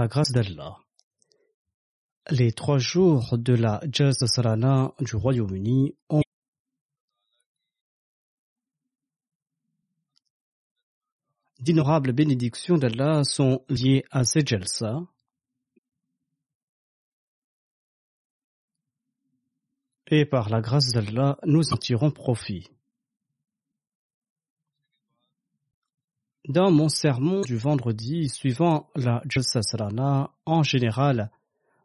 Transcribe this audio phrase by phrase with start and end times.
[0.00, 0.78] la grâce d'Allah,
[2.30, 6.22] les trois jours de la Jazz Salana du Royaume-Uni ont
[11.58, 15.02] d'innorables bénédictions d'Allah sont liées à ces jalsa.
[20.06, 22.70] Et par la grâce d'Allah, nous en tirons profit.
[26.50, 31.30] Dans mon sermon du vendredi suivant la Jalsa Salana, en général,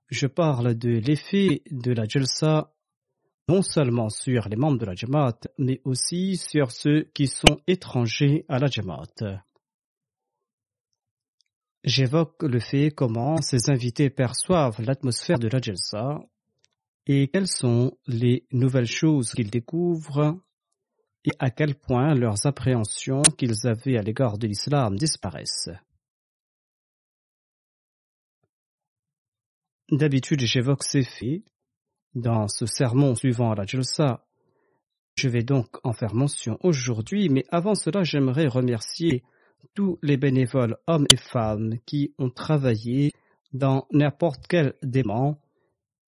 [0.10, 2.74] je parle de l'effet de la Jalsa
[3.48, 8.44] non seulement sur les membres de la Jamaat, mais aussi sur ceux qui sont étrangers
[8.50, 9.44] à la Jamaat.
[11.84, 16.24] J'évoque le fait comment ces invités perçoivent l'atmosphère de la Jalsa
[17.06, 20.40] et quelles sont les nouvelles choses qu'ils découvrent
[21.26, 25.70] et à quel point leurs appréhensions qu'ils avaient à l'égard de l'islam disparaissent.
[29.92, 31.44] D'habitude, j'évoque ces faits
[32.16, 34.26] dans ce sermon suivant la Jalsa.
[35.16, 39.24] Je vais donc en faire mention aujourd'hui, mais avant cela, j'aimerais remercier
[39.74, 43.12] tous les bénévoles hommes et femmes qui ont travaillé
[43.54, 45.40] dans n'importe quel dément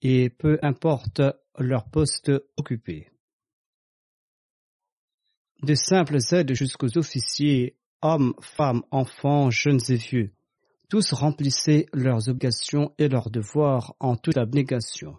[0.01, 1.21] et peu importe
[1.57, 3.09] leur poste occupé.
[5.63, 10.31] De simples aides jusqu'aux officiers, hommes, femmes, enfants, jeunes et vieux,
[10.89, 15.17] tous remplissaient leurs obligations et leurs devoirs en toute abnégation.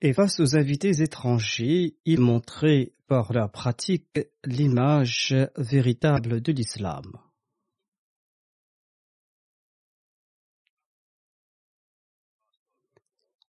[0.00, 7.04] Et face aux invités étrangers, ils montraient par leur pratique l'image véritable de l'islam.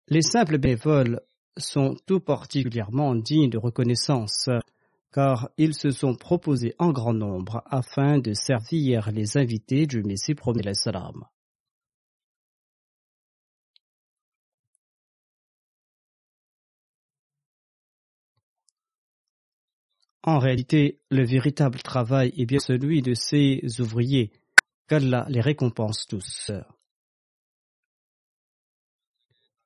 [0.09, 1.21] Les simples bénévoles
[1.57, 4.49] sont tout particulièrement dignes de reconnaissance,
[5.11, 10.35] car ils se sont proposés en grand nombre afin de servir les invités du Messie
[10.73, 11.25] salam.
[20.25, 24.31] En réalité, le véritable travail est bien celui de ces ouvriers,
[24.87, 26.49] qu'Allah les récompense tous.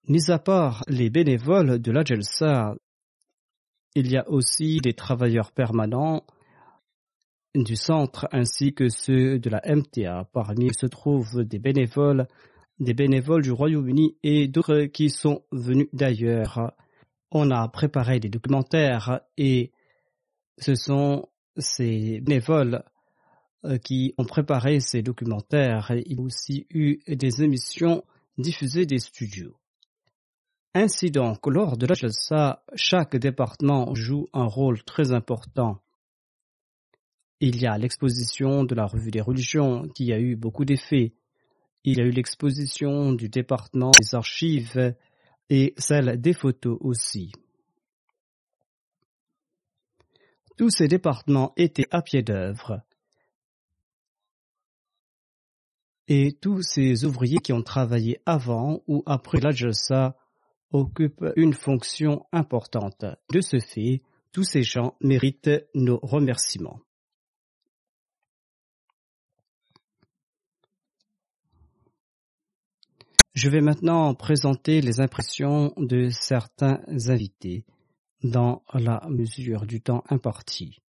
[0.09, 2.75] Mis à part les bénévoles de la Jalsa,
[3.93, 6.25] il y a aussi des travailleurs permanents
[7.53, 10.29] du centre ainsi que ceux de la MTA.
[10.31, 12.25] Parmi eux se trouvent des bénévoles,
[12.79, 16.71] des bénévoles du Royaume-Uni et d'autres qui sont venus d'ailleurs.
[17.29, 19.73] On a préparé des documentaires et
[20.57, 21.27] ce sont
[21.57, 22.85] ces bénévoles
[23.65, 25.91] euh, qui ont préparé ces documentaires.
[25.91, 28.05] Il y a aussi eu des émissions
[28.37, 29.57] diffusées des studios.
[30.79, 35.81] Ainsi donc, lors de la Jalsa, chaque département joue un rôle très important.
[37.39, 41.15] Il y a l'exposition de la revue des religions qui a eu beaucoup d'effets.
[41.83, 44.93] Il y a eu l'exposition du département des archives
[45.49, 47.31] et celle des photos aussi.
[50.59, 52.83] Tous ces départements étaient à pied d'œuvre.
[56.07, 60.15] Et tous ces ouvriers qui ont travaillé avant ou après la Jalsa
[60.71, 63.05] occupent une fonction importante.
[63.31, 66.79] De ce fait, tous ces gens méritent nos remerciements.
[73.33, 77.65] Je vais maintenant présenter les impressions de certains invités
[78.23, 80.81] dans la mesure du temps imparti.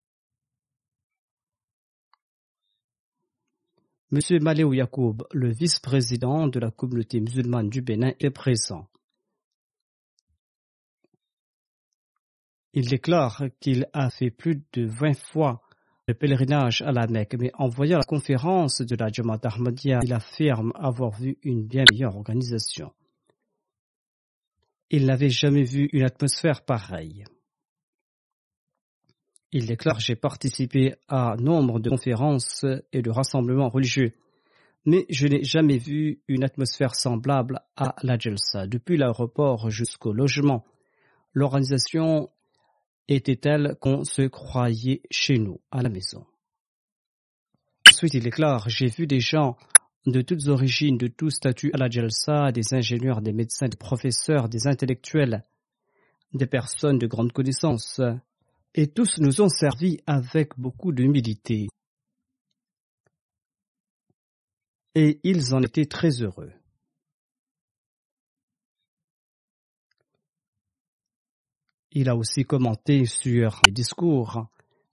[4.12, 8.86] Monsieur Maléou Yacoub, le vice-président de la communauté musulmane du Bénin, est présent.
[12.76, 15.62] Il déclare qu'il a fait plus de 20 fois
[16.06, 20.12] le pèlerinage à la Mecque, mais en voyant la conférence de la Jamaat Ahmadiyya, il
[20.12, 22.92] affirme avoir vu une bien meilleure organisation.
[24.90, 27.24] Il n'avait jamais vu une atmosphère pareille.
[29.52, 34.12] Il déclare J'ai participé à nombre de conférences et de rassemblements religieux,
[34.84, 38.66] mais je n'ai jamais vu une atmosphère semblable à la Jalsa.
[38.66, 40.66] Depuis l'aéroport jusqu'au logement,
[41.32, 42.28] l'organisation
[43.08, 46.26] était telle qu'on se croyait chez nous, à la maison?
[47.88, 49.56] Ensuite, il déclare J'ai vu des gens
[50.06, 54.48] de toutes origines, de tous statuts à la Jalsa, des ingénieurs, des médecins, des professeurs,
[54.48, 55.44] des intellectuels,
[56.32, 58.00] des personnes de grande connaissance,
[58.74, 61.68] et tous nous ont servi avec beaucoup d'humilité.
[64.94, 66.52] Et ils en étaient très heureux.
[71.98, 74.48] Il a aussi commenté sur les discours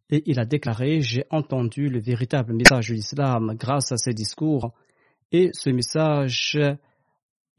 [0.09, 4.73] et il a déclaré J'ai entendu le véritable message de l'islam grâce à ces discours
[5.33, 6.57] et ce message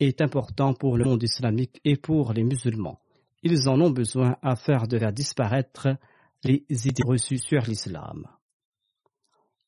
[0.00, 3.00] est important pour le monde islamique et pour les musulmans.
[3.42, 5.88] Ils en ont besoin à faire de faire disparaître
[6.42, 8.26] les idées reçues sur l'islam.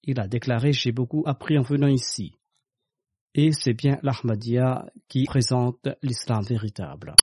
[0.05, 2.33] Il a déclaré J'ai beaucoup appris en venant ici.
[3.35, 7.15] Et c'est bien l'Ahmadiyya qui présente l'islam véritable.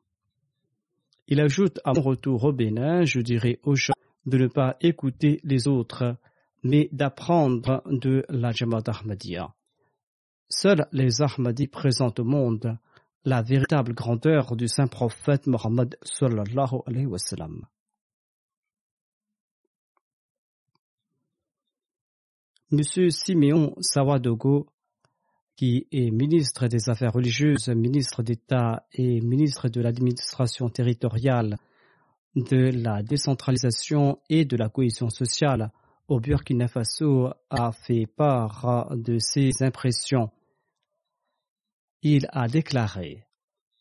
[1.27, 3.93] Il ajoute à mon retour au Bénin, je dirais aux gens
[4.25, 6.17] de ne pas écouter les autres,
[6.63, 9.53] mais d'apprendre de la Jamaat Ahmadiyya.
[10.49, 12.77] Seuls les Ahmadis présentent au monde
[13.25, 17.17] la véritable grandeur du saint prophète Mohammed sallallahu alayhi wa.
[22.71, 24.72] Monsieur Simeon Sawadogo
[25.55, 31.57] qui est ministre des Affaires religieuses, ministre d'État et ministre de l'administration territoriale,
[32.35, 35.71] de la décentralisation et de la cohésion sociale
[36.07, 40.31] au Burkina Faso, a fait part de ses impressions.
[42.01, 43.25] Il a déclaré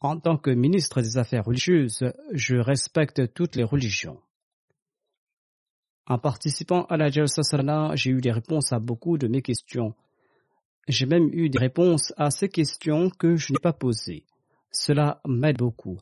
[0.00, 4.20] En tant que ministre des Affaires religieuses, je respecte toutes les religions.
[6.06, 7.42] En participant à la Jalsa
[7.94, 9.94] j'ai eu des réponses à beaucoup de mes questions.
[10.88, 14.26] J'ai même eu des réponses à ces questions que je n'ai pas posées.
[14.70, 15.98] Cela m'aide beaucoup.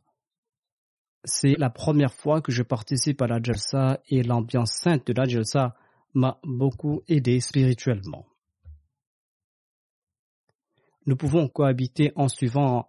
[1.25, 5.27] C'est la première fois que je participe à la Jalsa et l'ambiance sainte de la
[5.27, 5.75] Jalsa
[6.15, 8.27] m'a beaucoup aidé spirituellement.
[11.07, 12.89] Nous pouvons cohabiter en suivant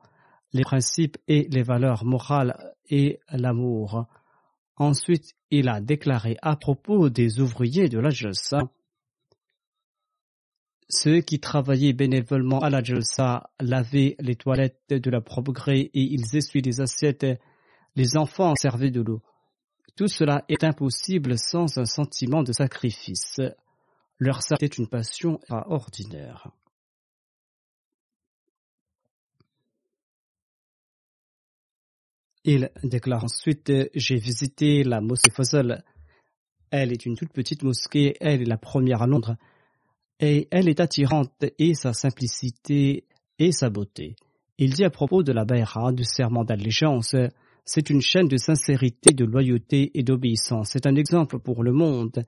[0.54, 4.06] les principes et les valeurs morales et l'amour.
[4.78, 8.60] Ensuite, il a déclaré à propos des ouvriers de la Jalsa
[10.92, 16.02] ceux qui travaillaient bénévolement à la Jalsa lavaient les toilettes de la propre gré et
[16.02, 17.25] ils essuient les assiettes.
[17.96, 19.22] Les enfants servaient de l'eau.
[19.96, 23.39] Tout cela est impossible sans un sentiment de sacrifice.
[24.18, 26.51] Leur ça est une passion ordinaire.
[32.44, 35.84] Il déclare ensuite J'ai visité la mosquée Fazal.
[36.72, 38.15] Elle est une toute petite mosquée.
[38.20, 39.38] Elle est la première à Londres
[40.22, 43.06] et elle est attirante et sa simplicité
[43.40, 44.16] et sa beauté.
[44.60, 47.16] Il dit à propos de la Bayra, du serment d'allégeance,
[47.66, 50.70] c'est une chaîne de sincérité, de loyauté et d'obéissance.
[50.72, 52.24] C'est un exemple pour le monde.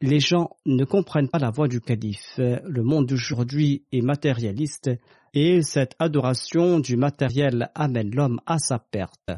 [0.00, 2.34] Les gens ne comprennent pas la voix du calife.
[2.38, 4.90] Le monde d'aujourd'hui est matérialiste
[5.32, 9.30] et cette adoration du matériel amène l'homme à sa perte.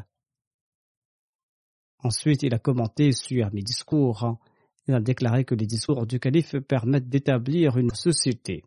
[2.01, 4.39] Ensuite, il a commenté sur mes discours.
[4.89, 8.63] Il a déclaré que les discours du calife permettent d'établir une société.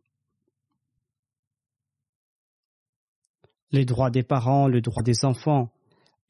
[3.73, 5.73] Les droits des parents, le droit des enfants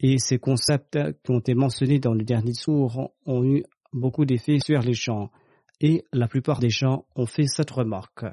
[0.01, 4.61] et ces concepts qui ont été mentionnés dans le dernier discours ont eu beaucoup d'effets
[4.65, 5.31] sur les gens
[5.83, 8.25] et la plupart des gens ont fait cette remarque.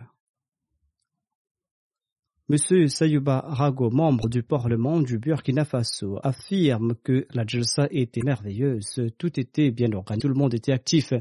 [2.49, 2.87] M.
[2.87, 9.37] Sayuba Rago, membre du Parlement du Burkina Faso, affirme que la Jalsa était merveilleuse, tout
[9.37, 11.11] était bien organisé, tout le monde était actif.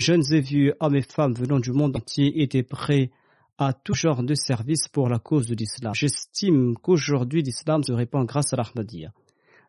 [0.00, 3.10] Jeunes et vieux, hommes et femmes venant du monde entier étaient prêts
[3.58, 5.92] à tout genre de service pour la cause de l'islam.
[5.94, 9.12] J'estime qu'aujourd'hui l'islam se répand grâce à l'Ahmadiyya.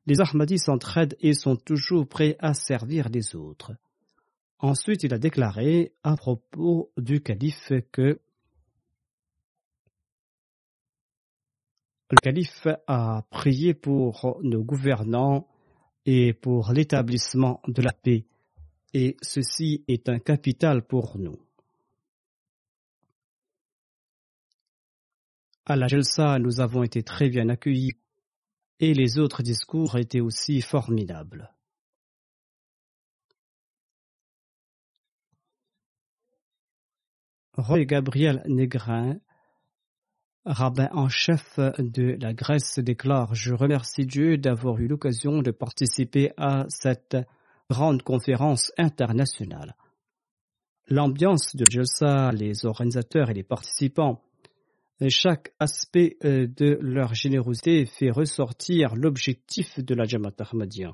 [0.05, 3.73] Les Ahmadis s'entraident et sont toujours prêts à servir les autres.
[4.59, 8.21] Ensuite, il a déclaré à propos du calife que
[12.09, 15.45] le calife a prié pour nos gouvernants
[16.05, 18.25] et pour l'établissement de la paix,
[18.93, 21.39] et ceci est un capital pour nous.
[25.65, 27.93] À la Jelsa, nous avons été très bien accueillis
[28.79, 31.53] et les autres discours étaient aussi formidables.
[37.53, 39.19] Roy Gabriel Negrin,
[40.45, 46.31] rabbin en chef de la Grèce, déclare Je remercie Dieu d'avoir eu l'occasion de participer
[46.37, 47.17] à cette
[47.71, 49.75] grande conférence internationale.
[50.87, 54.21] L'ambiance de Jelsa, les organisateurs et les participants
[55.09, 60.93] chaque aspect euh, de leur générosité fait ressortir l'objectif de la Jamaat Ahmadiyya.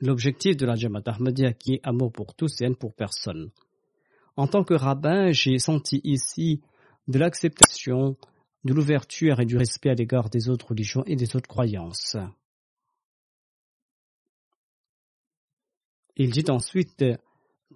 [0.00, 3.50] L'objectif de la Jamaat Ahmadiyya qui est amour pour tous et haine pour personne.
[4.36, 6.60] En tant que rabbin, j'ai senti ici
[7.08, 8.16] de l'acceptation,
[8.64, 12.16] de l'ouverture et du respect à l'égard des autres religions et des autres croyances.
[16.20, 17.04] Il dit ensuite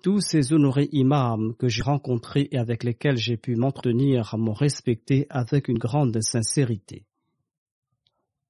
[0.03, 5.29] tous ces honorés imams que j'ai rencontrés et avec lesquels j'ai pu m'entretenir m'ont respecté
[5.31, 7.05] avec une grande sincérité.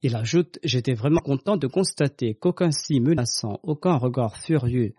[0.01, 4.95] Il ajoute J'étais vraiment content de constater qu'aucun si menaçant, aucun regard furieux,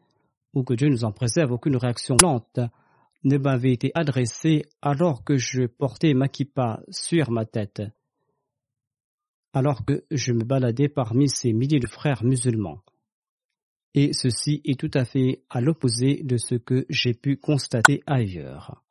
[0.53, 2.59] ou que Dieu nous en préserve, aucune réaction lente,
[3.23, 7.81] ne m'avait été adressé alors que je portais ma kippa sur ma tête,
[9.53, 12.83] alors que je me baladais parmi ces milliers de frères musulmans
[13.93, 18.81] et ceci est tout à fait à l'opposé de ce que j'ai pu constater ailleurs.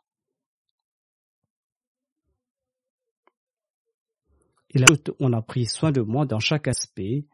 [4.75, 7.25] Il ajoute, on a pris soin de moi dans chaque aspect,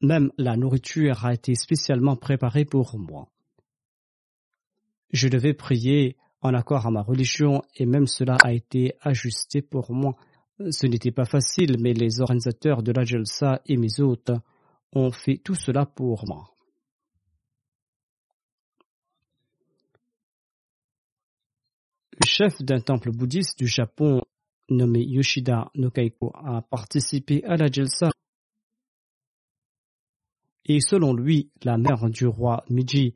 [0.00, 3.28] même la nourriture a été spécialement préparée pour moi.
[5.10, 9.92] Je devais prier en accord à ma religion et même cela a été ajusté pour
[9.92, 10.14] moi.
[10.70, 14.30] Ce n'était pas facile, mais les organisateurs de la Jalsa et mes hôtes
[14.92, 16.50] ont fait tout cela pour moi.
[22.26, 24.22] Chef d'un temple bouddhiste du Japon
[24.68, 28.10] nommé Yoshida Nokaiko a participé à la Jelsa
[30.68, 33.14] et selon lui, la mère du roi Miji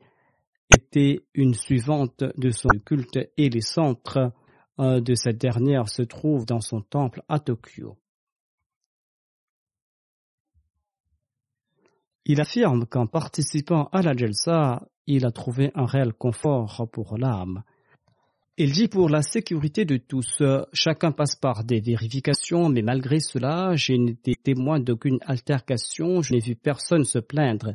[0.75, 4.33] était une suivante de son culte et les centres.
[4.79, 7.99] De cette dernière se trouvent dans son temple à Tokyo.
[12.25, 17.63] Il affirme qu'en participant à la Jelsa, il a trouvé un réel confort pour l'âme
[18.57, 20.43] il dit pour la sécurité de tous,
[20.73, 26.33] chacun passe par des vérifications, mais malgré cela, je n'ai été témoin d'aucune altercation, je
[26.33, 27.73] n'ai vu personne se plaindre.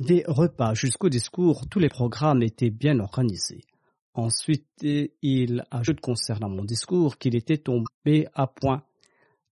[0.00, 3.62] Des repas jusqu'au discours, tous les programmes étaient bien organisés.
[4.14, 8.82] Ensuite, il ajoute concernant mon discours qu'il était tombé à point.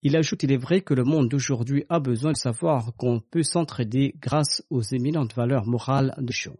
[0.02, 3.44] Il ajoute il est vrai que le monde d'aujourd'hui a besoin de savoir qu'on peut
[3.44, 6.58] s'entraider grâce aux éminentes valeurs morales de Chion.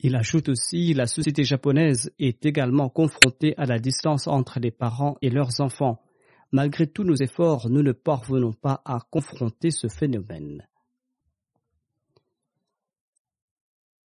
[0.00, 5.16] Il ajoute aussi la société japonaise est également confrontée à la distance entre les parents
[5.22, 6.00] et leurs enfants.
[6.52, 10.66] Malgré tous nos efforts, nous ne parvenons pas à confronter ce phénomène.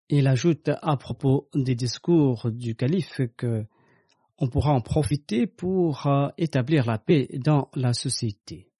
[0.08, 3.64] Il ajoute à propos des discours du calife que
[4.38, 8.72] on pourra en profiter pour euh, établir la paix dans la société.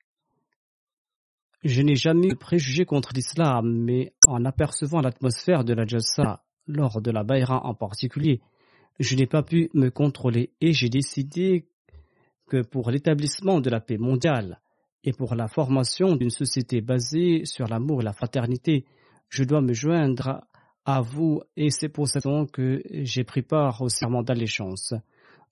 [1.63, 7.01] Je n'ai jamais eu préjugé contre l'islam, mais en apercevant l'atmosphère de la Jalsa lors
[7.01, 8.41] de la Bayra en particulier,
[8.99, 11.67] je n'ai pas pu me contrôler et j'ai décidé
[12.47, 14.61] que pour l'établissement de la paix mondiale
[15.05, 18.85] et pour la formation d'une société basée sur l'amour et la fraternité,
[19.29, 20.43] je dois me joindre
[20.85, 24.95] à vous et c'est pour cette raison que j'ai pris part au serment d'allégeance.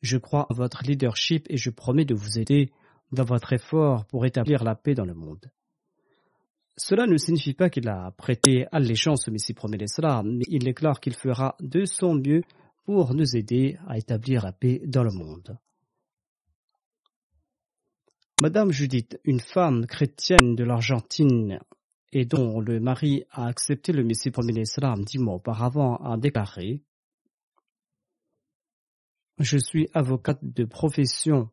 [0.03, 2.71] Je crois en votre leadership et je promets de vous aider
[3.13, 5.51] dans votre effort pour établir la paix dans le monde.
[6.77, 11.15] Cela ne signifie pas qu'il a prêté allégeance au Messie premier mais il déclare qu'il
[11.15, 12.43] fera de son mieux
[12.85, 15.59] pour nous aider à établir la paix dans le monde.
[18.41, 21.61] Madame Judith, une femme chrétienne de l'Argentine
[22.13, 26.83] et dont le mari a accepté le Messie premier dix mois auparavant, a déclaré
[29.39, 31.51] Je suis avocate de profession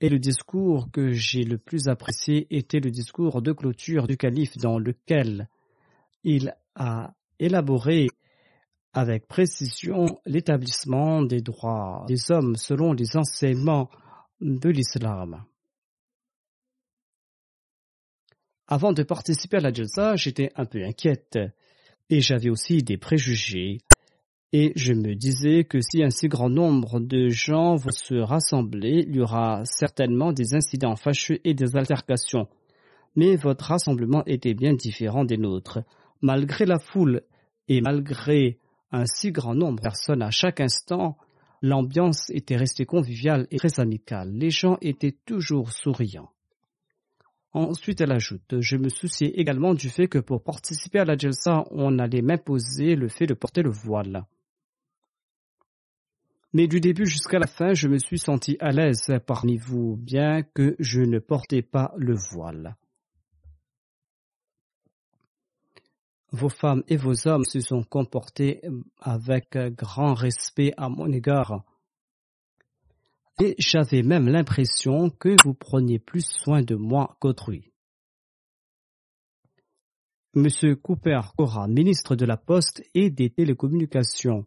[0.00, 4.56] et le discours que j'ai le plus apprécié était le discours de clôture du calife
[4.56, 5.48] dans lequel
[6.24, 8.08] il a élaboré
[8.92, 13.90] avec précision l'établissement des droits des hommes selon les enseignements
[14.40, 15.44] de l'islam.
[18.66, 21.38] Avant de participer à la Jalsa, j'étais un peu inquiète
[22.08, 23.78] et j'avais aussi des préjugés.
[24.52, 29.04] Et je me disais que si un si grand nombre de gens vont se rassembler,
[29.06, 32.48] il y aura certainement des incidents fâcheux et des altercations.
[33.14, 35.78] Mais votre rassemblement était bien différent des nôtres.
[36.20, 37.22] Malgré la foule
[37.68, 38.58] et malgré
[38.90, 41.16] un si grand nombre de personnes à chaque instant,
[41.62, 44.32] l'ambiance était restée conviviale et très amicale.
[44.32, 46.30] Les gens étaient toujours souriants.
[47.52, 51.66] Ensuite, elle ajoute Je me souciais également du fait que pour participer à la Jalsa,
[51.70, 54.24] on allait m'imposer le fait de porter le voile.
[56.52, 60.42] Mais du début jusqu'à la fin, je me suis senti à l'aise parmi vous, bien
[60.42, 62.76] que je ne portais pas le voile.
[66.32, 68.62] Vos femmes et vos hommes se sont comportés
[69.00, 71.64] avec grand respect à mon égard.
[73.40, 77.72] Et j'avais même l'impression que vous preniez plus soin de moi qu'autrui.
[80.34, 84.44] Monsieur Cooper Cora, ministre de la Poste et des Télécommunications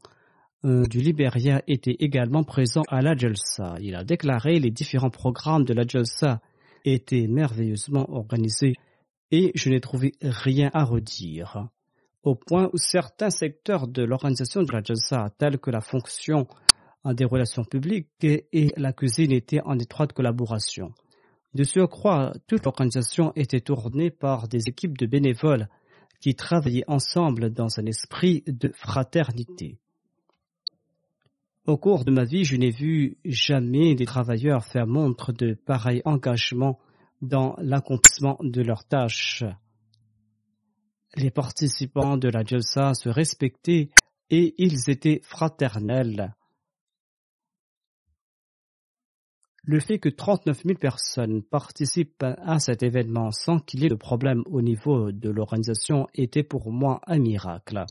[0.64, 3.76] du Libéria, était également présent à la Jalsa.
[3.82, 6.42] Il a déclaré les différents programmes de la Jalsa
[6.86, 8.76] étaient merveilleusement organisés
[9.32, 11.68] et je n'ai trouvé rien à redire.
[12.24, 16.48] Au point où certains secteurs de l'organisation de la Jalsa, tels que la fonction
[17.06, 20.94] des relations publiques et la cuisine, étaient en étroite collaboration.
[21.54, 25.68] De surcroît, toute l'organisation était tournée par des équipes de bénévoles
[26.22, 29.78] qui travaillaient ensemble dans un esprit de fraternité.
[31.66, 36.02] Au cours de ma vie, je n'ai vu jamais des travailleurs faire montre de pareil
[36.04, 36.78] engagement
[37.22, 39.46] dans l'accomplissement de leurs tâches.
[41.16, 43.90] Les participants de la Jalsa se respectaient
[44.30, 46.36] et ils étaient fraternels.
[49.64, 53.96] Le fait que 39 000 personnes participent à cet événement sans qu'il y ait de
[53.96, 57.86] problème au niveau de l'organisation était pour moi un miracle.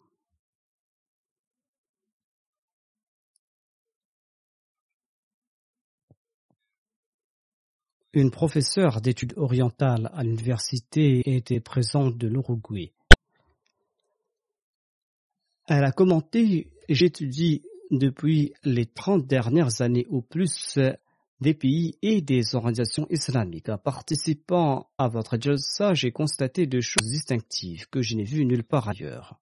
[8.15, 12.93] Une professeure d'études orientales à l'université était présente de l'Uruguay.
[15.67, 20.79] Elle a commenté J'étudie depuis les trente dernières années au plus
[21.41, 23.71] des pays et des organisations islamiques.
[23.71, 28.65] En participant à votre jalsa, j'ai constaté deux choses distinctives que je n'ai vues nulle
[28.65, 29.41] part ailleurs.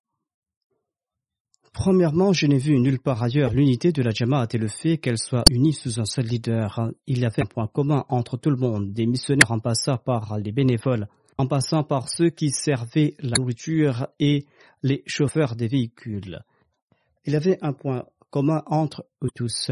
[1.72, 5.18] Premièrement, je n'ai vu nulle part ailleurs l'unité de la Jamaat et le fait qu'elle
[5.18, 6.90] soit unie sous un seul leader.
[7.06, 10.38] Il y avait un point commun entre tout le monde, des missionnaires en passant par
[10.38, 11.06] les bénévoles,
[11.38, 14.46] en passant par ceux qui servaient la nourriture et
[14.82, 16.40] les chauffeurs des véhicules.
[17.24, 19.70] Il y avait un point commun entre eux tous.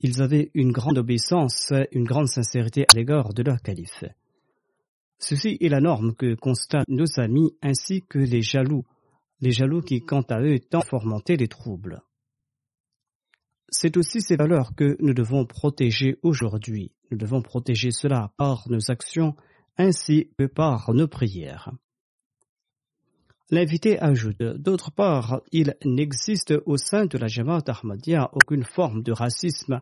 [0.00, 4.04] Ils avaient une grande obéissance, une grande sincérité à l'égard de leur calife.
[5.18, 8.84] Ceci est la norme que constatent nos amis ainsi que les jaloux
[9.42, 12.00] les jaloux qui, quant à eux, tentent fomenter les troubles.
[13.68, 16.92] C'est aussi ces valeurs que nous devons protéger aujourd'hui.
[17.10, 19.34] Nous devons protéger cela par nos actions
[19.76, 21.72] ainsi que par nos prières.
[23.50, 29.12] L'invité ajoute D'autre part, il n'existe au sein de la Jamaat Ahmadiyya aucune forme de
[29.12, 29.80] racisme.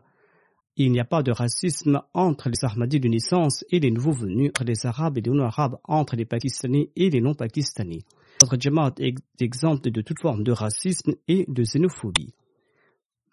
[0.77, 4.49] Il n'y a pas de racisme entre les Ahmadis de naissance et les nouveaux venus,
[4.49, 8.03] entre les Arabes et les non-Arabes, entre les Pakistanais et les non-Pakistanais.
[8.41, 12.33] Notre Jamaat est exempte de toute forme de racisme et de xénophobie.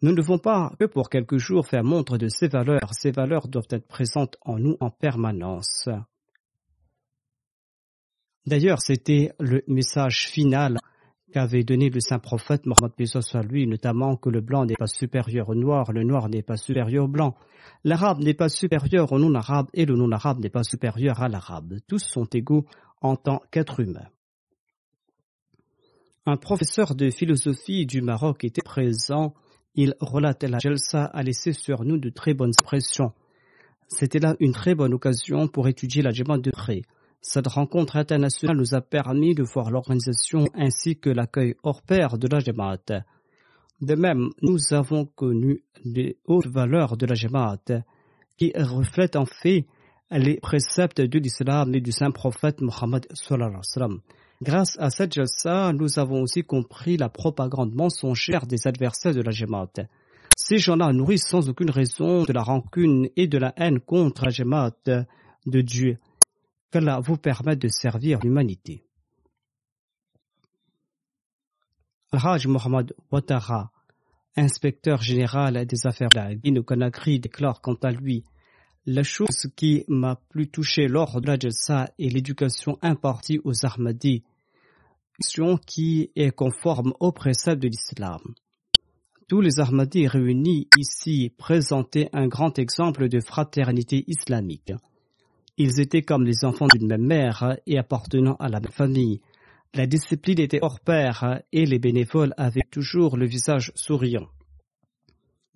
[0.03, 2.93] Nous ne devons pas que pour quelques jours faire montre de ces valeurs.
[2.93, 5.89] Ces valeurs doivent être présentes en nous en permanence.
[8.47, 10.79] D'ailleurs, c'était le message final
[11.33, 12.93] qu'avait donné le saint prophète Mohammed
[13.35, 16.57] à lui, notamment que le blanc n'est pas supérieur au noir, le noir n'est pas
[16.57, 17.37] supérieur au blanc,
[17.85, 21.75] l'arabe n'est pas supérieur au non-arabe et le non-arabe n'est pas supérieur à l'arabe.
[21.87, 22.65] Tous sont égaux
[23.01, 24.09] en tant qu'êtres humains.
[26.27, 29.35] Un professeur de philosophie du Maroc était présent.
[29.75, 33.13] Il relatait la Jalsa a laissé sur nous de très bonnes impressions.
[33.87, 36.83] C'était là une très bonne occasion pour étudier la Jamaat de près.
[37.21, 42.29] Cette rencontre internationale nous a permis de voir l'organisation ainsi que l'accueil hors pair de
[42.29, 43.05] la Jamaat.
[43.81, 47.83] De même, nous avons connu les hautes valeurs de la Jamaat
[48.37, 49.67] qui reflètent en fait
[50.11, 53.07] les préceptes de l'islam et du saint prophète Mohammed
[54.41, 59.33] Grâce à cette jalsa, nous avons aussi compris la propagande mensongère des adversaires de la
[59.33, 59.73] Jamaat.
[60.37, 64.31] Ces gens-là nourrissent sans aucune raison de la rancune et de la haine contre la
[64.31, 65.99] Jamaat de Dieu.
[66.71, 68.85] Qu'Allah vous permette de servir l'humanité.
[72.13, 73.71] Raj Mohammad Ouattara,
[74.37, 78.25] inspecteur général des affaires de la Guinée-Conakry, déclare quant à lui
[78.85, 81.37] La chose qui m'a plus touché lors de la
[81.99, 84.23] est l'éducation impartie aux Ahmadis,
[85.67, 88.21] qui est conforme aux préceptes de l'islam.
[89.27, 94.73] Tous les Ahmadis réunis ici présentaient un grand exemple de fraternité islamique.
[95.61, 99.21] Ils étaient comme les enfants d'une même mère et appartenant à la même famille.
[99.75, 104.29] La discipline était hors pair et les bénévoles avaient toujours le visage souriant.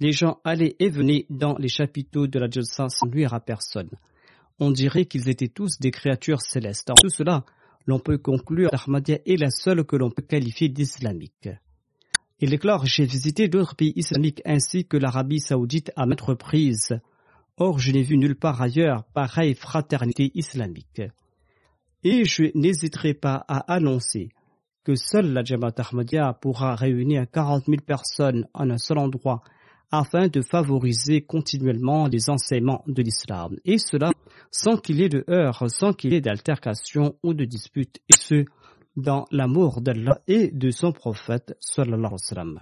[0.00, 3.90] Les gens allaient et venaient dans les chapiteaux de la Jalsa sans nuire à personne.
[4.58, 6.90] On dirait qu'ils étaient tous des créatures célestes.
[6.90, 7.44] En tout cela,
[7.86, 11.48] l'on peut conclure qu'Ahmadiyya est la seule que l'on peut qualifier d'islamique.
[12.40, 16.98] Il déclare J'ai visité d'autres pays islamiques ainsi que l'Arabie saoudite à maintes reprises.
[17.58, 21.02] Or, je n'ai vu nulle part ailleurs pareille fraternité islamique
[22.04, 24.30] et je n'hésiterai pas à annoncer
[24.84, 29.42] que seule la Jamaat Ahmadiyya pourra réunir 40 000 personnes en un seul endroit
[29.92, 33.56] afin de favoriser continuellement les enseignements de l'islam.
[33.64, 34.10] Et cela
[34.50, 38.16] sans qu'il y ait de heurts, sans qu'il y ait d'altercation ou de disputes, et
[38.16, 38.44] ce,
[38.96, 42.60] dans l'amour d'Allah et de son prophète sallallahu alayhi wa sallam.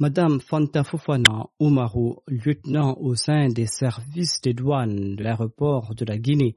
[0.00, 6.16] Madame Fanta Fofana Oumarou, lieutenant au sein des services des douanes de l'aéroport de la
[6.16, 6.56] Guinée,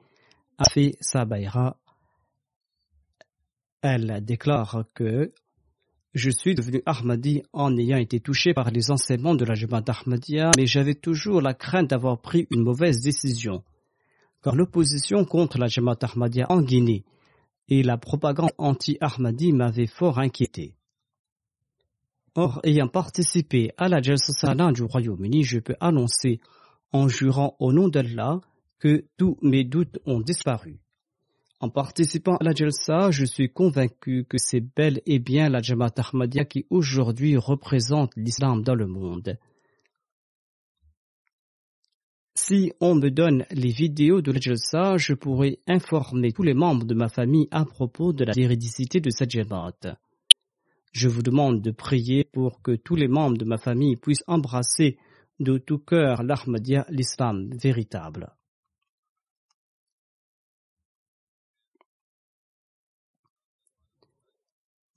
[0.57, 1.75] a fait sa baïra.
[3.81, 5.33] Elle déclare que
[6.13, 10.51] je suis devenu Ahmadi en ayant été touché par les enseignements de la Jamaat Ahmadiyya,
[10.55, 13.61] mais j'avais toujours la crainte d'avoir pris une mauvaise décision.
[14.41, 17.03] Car l'opposition contre la Jamaat Ahmadiyya en Guinée
[17.67, 20.77] et la propagande anti-Ahmadi m'avaient fort inquiété.
[22.35, 26.39] Or, ayant participé à la Jalsa du Royaume-Uni, je peux annoncer,
[26.91, 28.41] en jurant au nom d'Allah,
[28.79, 30.79] que tous mes doutes ont disparu.
[31.59, 35.93] En participant à la Jalsa, je suis convaincu que c'est bel et bien la Jamaat
[35.95, 39.37] Ahmadiyya qui aujourd'hui représente l'islam dans le monde.
[42.35, 46.85] Si on me donne les vidéos de la Jalsa, je pourrai informer tous les membres
[46.85, 49.97] de ma famille à propos de la véridicité de cette Jamaat.
[50.93, 54.99] Je vous demande de prier pour que tous les membres de ma famille puissent embrasser
[55.39, 58.31] de tout cœur l'Ahmadiyya, l'islam véritable.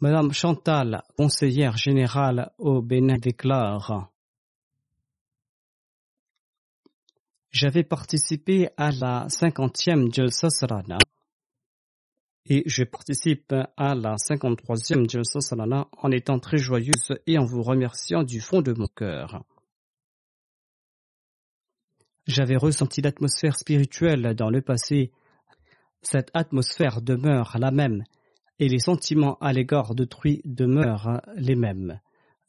[0.00, 4.12] Madame Chantal, conseillère générale au Bénin, déclare
[7.50, 10.98] J'avais participé à la cinquantième Jalsa Sarana
[12.48, 17.62] et je participe à la 53e Jalsa Salana en étant très joyeuse et en vous
[17.62, 19.44] remerciant du fond de mon cœur.
[22.26, 25.12] J'avais ressenti l'atmosphère spirituelle dans le passé.
[26.02, 28.04] Cette atmosphère demeure la même
[28.58, 32.00] et les sentiments à l'égard d'autrui demeurent les mêmes.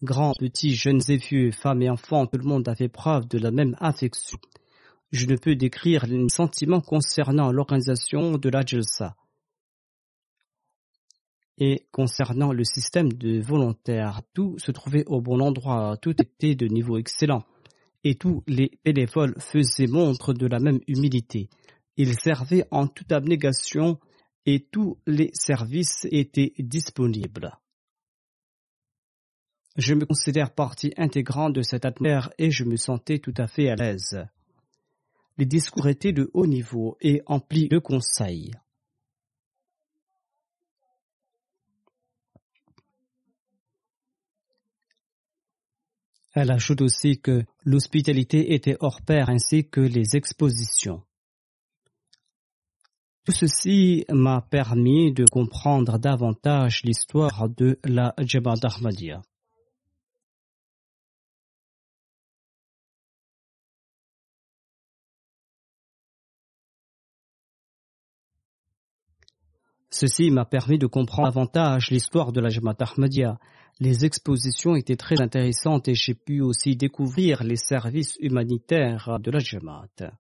[0.04, 3.40] Grands, petits, jeunes et vieux, femmes et enfants, tout le monde a fait preuve de
[3.40, 4.38] la même affection.
[5.12, 9.16] Je ne peux décrire les sentiments concernant l'organisation de la Jalsa.
[11.60, 16.68] Et concernant le système de volontaires, tout se trouvait au bon endroit, tout était de
[16.68, 17.44] niveau excellent.
[18.04, 21.50] Et tous les bénévoles faisaient montre de la même humilité.
[21.98, 24.00] Ils servaient en toute abnégation
[24.46, 27.58] et tous les services étaient disponibles.
[29.78, 33.70] Je me considère partie intégrante de cette atmosphère et je me sentais tout à fait
[33.70, 34.26] à l'aise.
[35.38, 38.54] Les discours étaient de haut niveau et emplis de conseils.
[46.40, 51.02] Elle ajoute aussi que l'hospitalité était hors pair ainsi que les expositions.
[53.26, 59.24] Tout ceci m'a permis de comprendre davantage l'histoire de la Jabhat Ahmadiyya.
[69.90, 73.40] Ceci m'a permis de comprendre davantage l'histoire de la Jamaat Ahmadiyya.
[73.80, 79.40] Les expositions étaient très intéressantes et j'ai pu aussi découvrir les services humanitaires de la
[79.40, 80.16] Jamaat.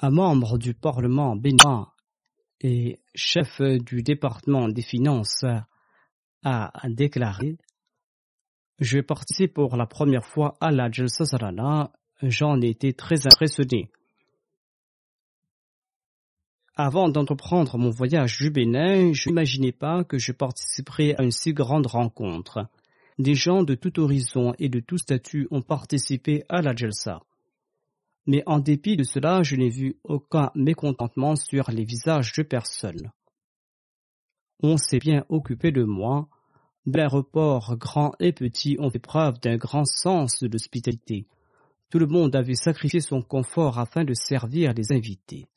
[0.00, 1.88] Un membre du Parlement bénin
[2.60, 5.44] et chef du département des finances
[6.44, 7.56] a déclaré
[8.78, 11.24] Je participe pour la première fois à la Jalsa
[12.22, 13.90] J'en ai été très impressionné.
[16.80, 21.52] Avant d'entreprendre mon voyage du Bénin, je n'imaginais pas que je participerais à une si
[21.52, 22.68] grande rencontre.
[23.18, 27.20] Des gens de tout horizon et de tout statut ont participé à la Jalsa.
[28.28, 33.10] Mais en dépit de cela, je n'ai vu aucun mécontentement sur les visages de personne.
[34.62, 36.28] On s'est bien occupé de moi.
[36.86, 41.26] L'aéroport, grand et petit, ont fait preuve d'un grand sens de l'hospitalité.
[41.90, 45.48] Tout le monde avait sacrifié son confort afin de servir les invités.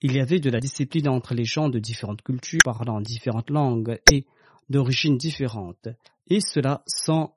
[0.00, 3.98] Il y avait de la discipline entre les gens de différentes cultures parlant différentes langues
[4.12, 4.26] et
[4.68, 5.88] d'origines différentes,
[6.28, 7.34] et cela sans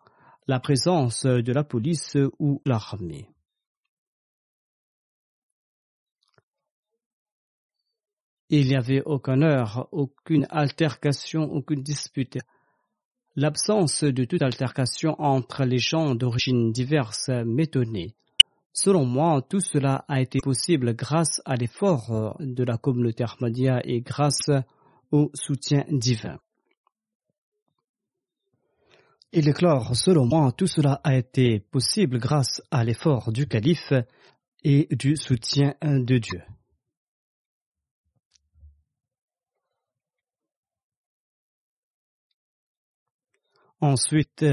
[0.48, 3.28] la présence de la police ou l'armée.
[8.50, 12.38] Il n'y avait aucune heure, aucune altercation, aucune dispute.
[13.38, 18.14] L'absence de toute altercation entre les gens d'origines diverses m'étonnait.
[18.74, 24.02] Selon moi, tout cela a été possible grâce à l'effort de la communauté Ahmadiyya et
[24.02, 24.50] grâce
[25.12, 26.40] au soutien divin.
[29.34, 33.94] Il clair, selon moi, tout cela a été possible grâce à l'effort du calife
[34.64, 36.42] et du soutien de Dieu.
[43.80, 44.46] Ensuite,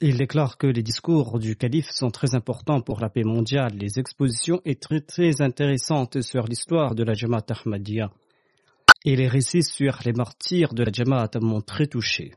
[0.00, 3.74] il déclare que les discours du calife sont très importants pour la paix mondiale.
[3.74, 8.12] Les expositions sont très, très intéressantes sur l'histoire de la Jamaat Ahmadiyya.
[9.04, 12.34] Et les récits sur les martyrs de la Jamaat m'ont très touché.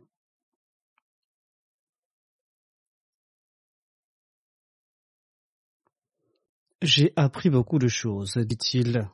[6.81, 9.07] J'ai appris beaucoup de choses, dit-il.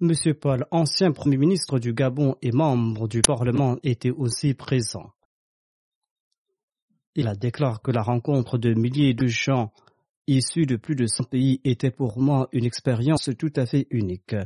[0.00, 5.14] Monsieur Paul, ancien Premier ministre du Gabon et membre du Parlement, était aussi présent.
[7.14, 9.72] Il a déclaré que la rencontre de milliers de gens
[10.26, 14.36] issus de plus de 100 pays était pour moi une expérience tout à fait unique.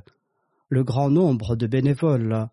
[0.69, 2.49] Le grand nombre de bénévoles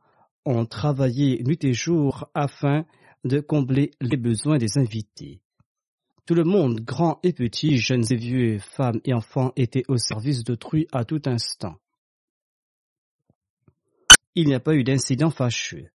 [0.46, 2.86] ont travaillé nuit et jour afin
[3.24, 5.40] de combler les besoins des invités.
[6.26, 10.44] Tout le monde, grand et petit, jeunes et vieux, femmes et enfants, était au service
[10.44, 11.78] d'autrui à tout instant
[14.36, 15.90] il n'y a pas eu d'incident fâcheux.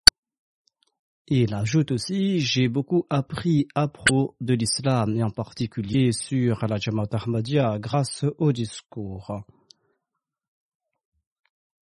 [1.28, 6.76] Il ajoute aussi, j'ai beaucoup appris à propos de l'islam et en particulier sur la
[6.76, 9.42] Jamaat Ahmadiyya grâce au discours.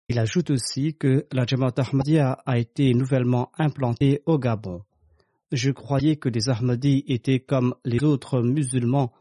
[0.08, 4.82] Il ajoute aussi que la Jamaat Ahmadiyya a été nouvellement implantée au Gabon.
[5.52, 9.12] Je croyais que les Ahmadis étaient comme les autres musulmans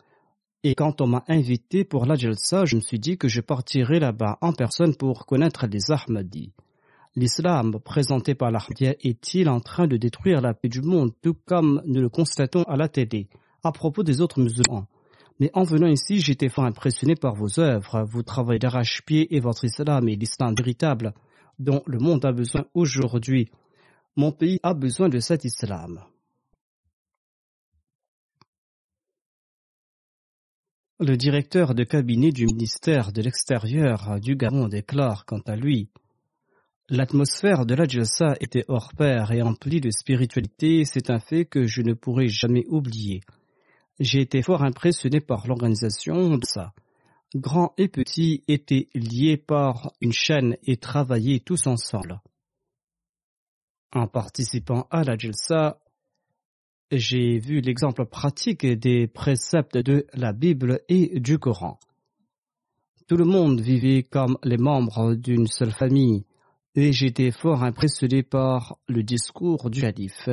[0.64, 4.00] et quand on m'a invité pour la Jalsa, je me suis dit que je partirais
[4.00, 6.54] là-bas en personne pour connaître les Ahmadis.
[7.16, 11.84] L'islam présenté par l'Ahmadiyya est-il en train de détruire la paix du monde, tout comme
[11.86, 13.28] nous le constatons à la télé,
[13.64, 14.88] à propos des autres musulmans?
[15.40, 19.64] Mais en venant ici, j'étais fort impressionné par vos œuvres, vos travaux d'arrache-pied et votre
[19.64, 21.14] islam et l'islam véritable
[21.60, 23.52] dont le monde a besoin aujourd'hui.
[24.16, 26.04] Mon pays a besoin de cet islam.
[31.00, 35.90] Le directeur de cabinet du ministère de l'Extérieur du Gabon déclare quant à lui
[36.90, 41.66] L'atmosphère de la Jalsa était hors pair et emplie de spiritualité, c'est un fait que
[41.66, 43.22] je ne pourrai jamais oublier.
[44.02, 46.74] J'ai été fort impressionné par l'organisation de ça.
[47.36, 52.22] Grands et petits étaient liés par une chaîne et travaillaient tous ensemble.
[53.94, 55.80] En participant à la Jalsa,
[56.92, 61.80] j'ai vu l'exemple pratique des préceptes de la Bible et du Coran.
[63.08, 66.26] Tout le monde vivait comme les membres d'une seule famille
[66.76, 70.30] et j'étais fort impressionné par le discours du calife.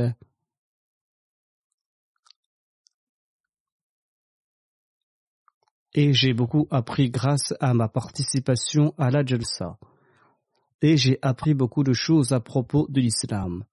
[5.92, 9.78] Et j'ai beaucoup appris grâce à ma participation à la Jalsa.
[10.82, 13.64] Et j'ai appris beaucoup de choses à propos de l'islam.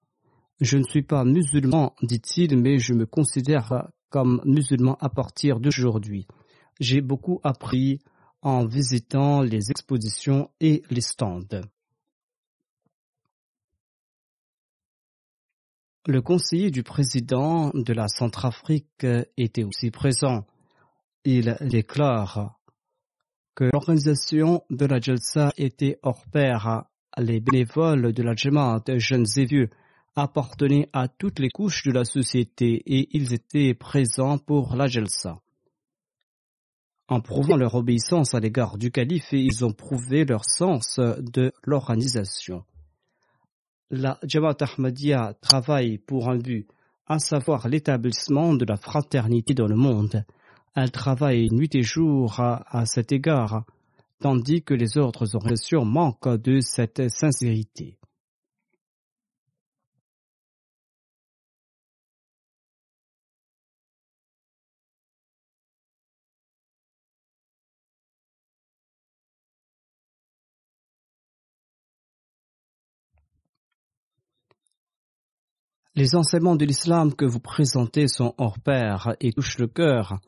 [0.60, 6.26] Je ne suis pas musulman, dit-il, mais je me considère comme musulman à partir d'aujourd'hui.
[6.80, 8.00] J'ai beaucoup appris
[8.42, 11.62] en visitant les expositions et les stands.
[16.10, 20.46] Le conseiller du président de la Centrafrique était aussi présent.
[21.26, 22.58] Il déclare
[23.54, 26.84] que l'organisation de la Jalsa était hors pair.
[27.18, 29.68] Les bénévoles de la Jamaat, jeunes et vieux,
[30.16, 35.42] appartenaient à toutes les couches de la société et ils étaient présents pour la Jalsa.
[37.08, 42.64] En prouvant leur obéissance à l'égard du calife, ils ont prouvé leur sens de l'organisation
[43.90, 46.68] la Jamaat Ahmadiyya travaille pour un but,
[47.06, 50.24] à savoir l'établissement de la fraternité dans le monde.
[50.74, 53.64] Elle travaille nuit et jour à, cet égard
[54.20, 57.97] tandis que les autres organisations manquent de cette sincérité.
[75.98, 80.20] Les enseignements de l'islam que vous présentez sont hors pair et touchent le cœur.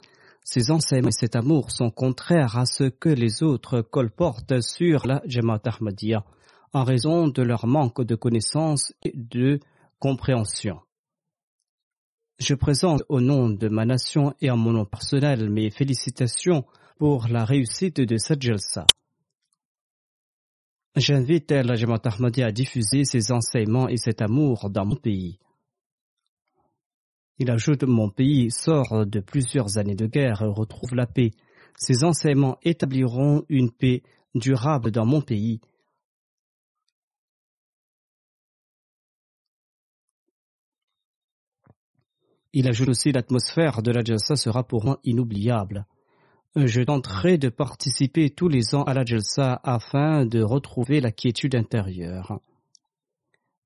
[0.43, 5.23] Ces enseignements et cet amour sont contraires à ce que les autres colportent sur la
[5.27, 6.25] Jamaat Ahmadiyya
[6.73, 9.61] en raison de leur manque de connaissances et de
[10.01, 10.81] compréhension.
[12.41, 16.65] Je présente au nom de ma nation et en mon nom personnel mes félicitations
[16.99, 18.81] pour la réussite de cette.
[20.97, 25.39] J'invite la Jamaat Ahmadiyya à diffuser ces enseignements et cet amour dans mon pays.
[27.43, 31.31] Il ajoute Mon pays sort de plusieurs années de guerre et retrouve la paix.
[31.75, 34.03] Ces enseignements établiront une paix
[34.35, 35.59] durable dans mon pays.
[42.53, 45.87] Il ajoute aussi l'atmosphère de la Jalsa sera pour moi inoubliable.
[46.57, 51.55] Je tenterai de participer tous les ans à la Jalsa afin de retrouver la quiétude
[51.55, 52.39] intérieure.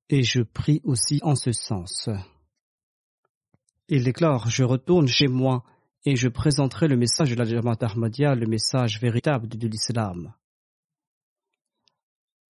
[0.07, 2.09] Et je prie aussi en ce sens.
[3.87, 5.63] Il déclare Je retourne chez moi
[6.05, 10.33] et je présenterai le message de la Jamaat Ahmadiyya, le message véritable de l'islam.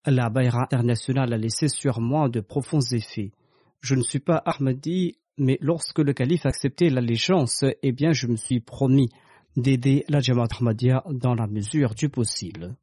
[0.06, 3.32] La Bayra internationale a laissé sur moi de profonds effets.
[3.80, 8.36] Je ne suis pas Ahmadi, mais lorsque le calife a l'allégeance, eh bien, je me
[8.36, 9.10] suis promis
[9.56, 12.76] d'aider la Jamaat Ahmadiyya dans la mesure du possible.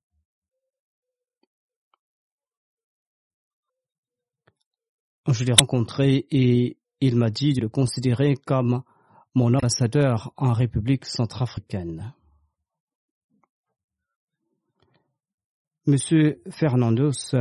[5.27, 8.81] Je l'ai rencontré et il m'a dit de le considérer comme
[9.35, 12.13] mon ambassadeur en République centrafricaine.
[15.85, 17.35] Monsieur Fernandos,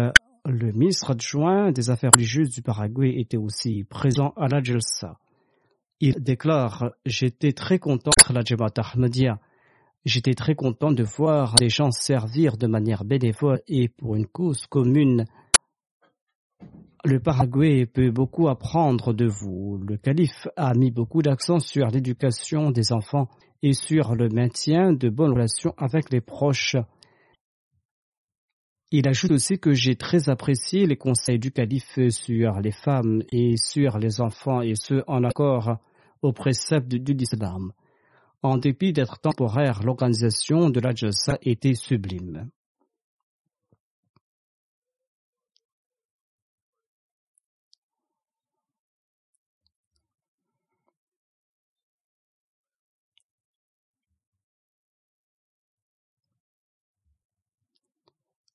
[0.44, 5.20] le ministre adjoint des Affaires religieuses du Paraguay, était aussi présent à la Jalsa.
[6.00, 9.38] Il déclare J'étais très content de la Ahmadiyya.
[10.04, 14.66] J'étais très content de voir des gens servir de manière bénévole et pour une cause
[14.66, 15.24] commune
[17.04, 19.78] le Paraguay peut beaucoup apprendre de vous.
[19.88, 23.28] Le calife a mis beaucoup d'accent sur l'éducation des enfants
[23.62, 26.76] et sur le maintien de bonnes relations avec les proches.
[28.92, 33.56] Il ajoute aussi que j'ai très apprécié les conseils du calife sur les femmes et
[33.56, 35.78] sur les enfants et ce en accord
[36.20, 37.72] aux préceptes de l'islam.
[38.42, 42.50] En dépit d'être temporaire, l'organisation de la Jalsa était sublime.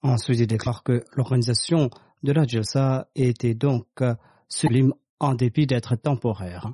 [0.03, 1.89] Ensuite, il déclare que l'organisation
[2.23, 4.15] de la Jalsa était donc euh,
[4.47, 6.71] sublime en dépit d'être temporaire.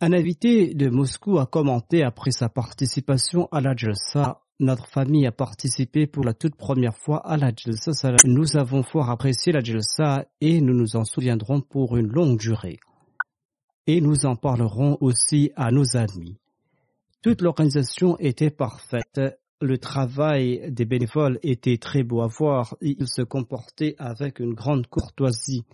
[0.00, 5.32] Un invité de Moscou a commenté après sa participation à la Jalsa Notre famille a
[5.32, 8.16] participé pour la toute première fois à la Jalsa.
[8.24, 12.78] Nous avons fort apprécié la Jalsa et nous nous en souviendrons pour une longue durée.
[13.88, 16.38] Et nous en parlerons aussi à nos amis.
[17.22, 19.20] Toute l'organisation était parfaite
[19.60, 22.76] le travail des bénévoles était très beau à voir.
[22.80, 25.64] Ils se comportaient avec une grande courtoisie.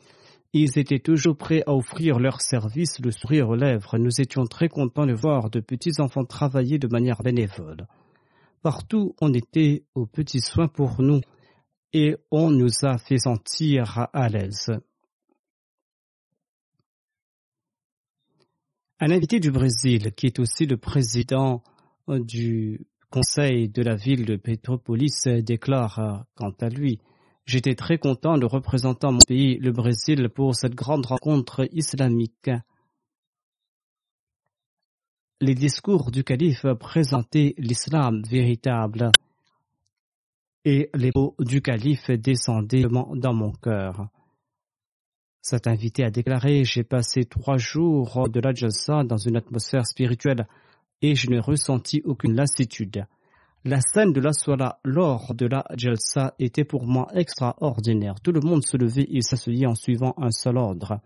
[0.52, 3.98] Ils étaient toujours prêts à offrir leur service, le sourire aux lèvres.
[3.98, 7.86] Nous étions très contents de voir de petits enfants travailler de manière bénévole.
[8.62, 11.20] Partout, on était aux petits soins pour nous
[11.92, 14.70] et on nous a fait sentir à l'aise.
[19.00, 21.62] Un invité du Brésil, qui est aussi le président
[22.08, 26.98] du conseil de la ville de Petropolis déclare quant à lui
[27.46, 32.50] J'étais très content de représenter mon pays, le Brésil, pour cette grande rencontre islamique.
[35.40, 39.12] Les discours du calife présentaient l'islam véritable
[40.64, 44.08] et les mots du calife descendaient dans mon cœur.
[45.40, 50.48] Cet invité a déclaré J'ai passé trois jours de la dans une atmosphère spirituelle
[51.04, 53.04] et je n'ai ressenti aucune lassitude.
[53.66, 58.20] La scène de la soirée lors de la Jalsa était pour moi extraordinaire.
[58.22, 61.00] Tout le monde se levait et s'asseyait en suivant un seul ordre.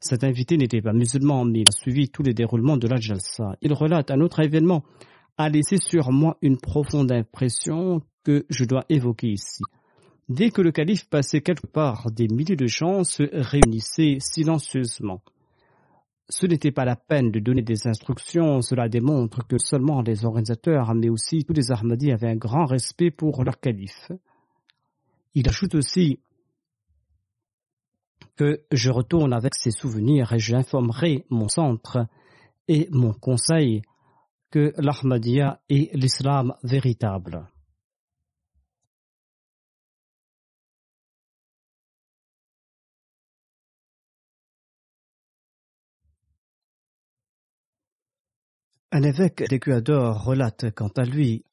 [0.00, 3.54] Cet invité n'était pas musulman, mais il a suivi tous les déroulements de la Jalsa.
[3.62, 4.82] Il relate un autre événement
[5.36, 9.62] a laissé sur moi une profonde impression que je dois évoquer ici.
[10.28, 15.22] Dès que le calife passait quelque part, des milliers de gens se réunissaient silencieusement.
[16.28, 18.60] Ce n'était pas la peine de donner des instructions.
[18.60, 23.10] Cela démontre que seulement les organisateurs, mais aussi tous les Ahmadis avaient un grand respect
[23.10, 24.12] pour leur calife.
[25.34, 26.20] Il ajoute aussi
[28.36, 32.06] que je retourne avec ces souvenirs et j'informerai mon centre
[32.68, 33.82] et mon conseil
[34.50, 37.48] que l'Ahmadiyya est l'islam véritable.
[48.90, 51.44] Un évêque d'Équateur relate quant à lui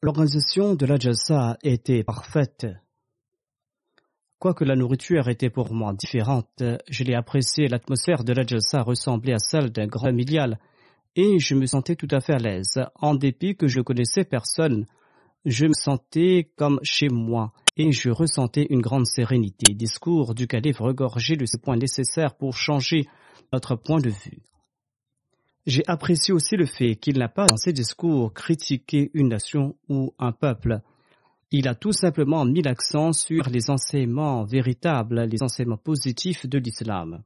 [0.00, 2.68] L'organisation de la Jalsa était parfaite.
[4.38, 7.66] Quoique la nourriture était pour moi différente, je l'ai apprécié.
[7.66, 10.60] L'atmosphère de la Jalsa ressemblait à celle d'un grand familial
[11.16, 12.80] et je me sentais tout à fait à l'aise.
[12.94, 14.86] En dépit que je connaissais personne,
[15.44, 19.74] je me sentais comme chez moi et je ressentais une grande sérénité.
[19.74, 23.08] Discours du calife regorgé de ces points nécessaires pour changer
[23.52, 24.42] notre point de vue.
[25.66, 30.14] J'ai apprécié aussi le fait qu'il n'a pas dans ses discours critiqué une nation ou
[30.18, 30.80] un peuple.
[31.50, 37.22] Il a tout simplement mis l'accent sur les enseignements véritables, les enseignements positifs de l'islam.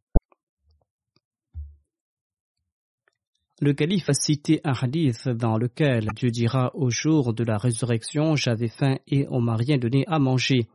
[3.61, 8.37] Le calife a cité un hadith dans lequel Dieu dira au jour de la résurrection
[8.37, 10.67] J'avais faim et on m'a rien donné à manger.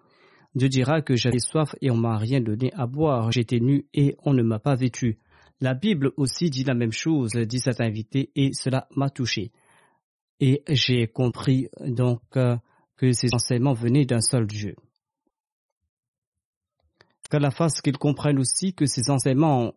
[0.53, 3.31] Dieu dira que j'avais soif et on m'a rien donné à boire.
[3.31, 5.17] J'étais nu et on ne m'a pas vêtu.
[5.61, 9.51] La Bible aussi dit la même chose, dit cet invité, et cela m'a touché.
[10.39, 12.57] Et j'ai compris donc euh,
[12.97, 14.75] que ces enseignements venaient d'un seul Dieu.
[17.31, 19.73] la fasse qu'ils comprennent aussi que ces enseignements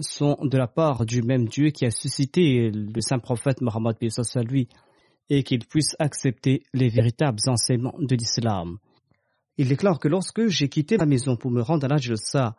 [0.00, 3.96] sont de la part du même Dieu qui a suscité le saint prophète Mohammed
[5.28, 8.78] et qu'ils puissent accepter les véritables enseignements de l'islam.
[9.58, 12.56] Il déclare que lorsque j'ai quitté ma maison pour me rendre à l'Ajlsa,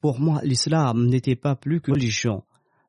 [0.00, 2.42] pour moi, l'islam n'était pas plus que religion.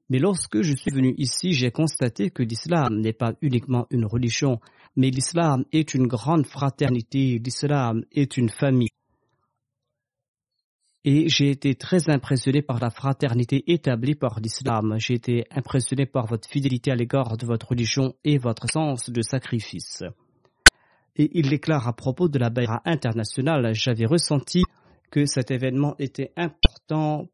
[0.10, 4.60] Mais lorsque je suis venu ici, j'ai constaté que l'islam n'est pas uniquement une religion,
[4.96, 8.90] mais l'islam est une grande fraternité, l'islam est une famille.
[11.04, 14.96] Et j'ai été très impressionné par la fraternité établie par l'islam.
[14.98, 19.22] J'ai été impressionné par votre fidélité à l'égard de votre religion et votre sens de
[19.22, 20.04] sacrifice.
[21.16, 24.64] Et il déclare à propos de la Bayra internationale, j'avais ressenti
[25.10, 26.77] que cet événement était important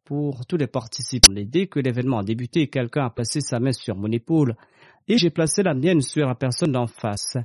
[0.04, 1.32] pour tous les participants.
[1.34, 4.56] Dès que l'événement a débuté, quelqu'un a placé sa main sur mon épaule
[5.08, 7.38] et j'ai placé la mienne sur la personne d'en face.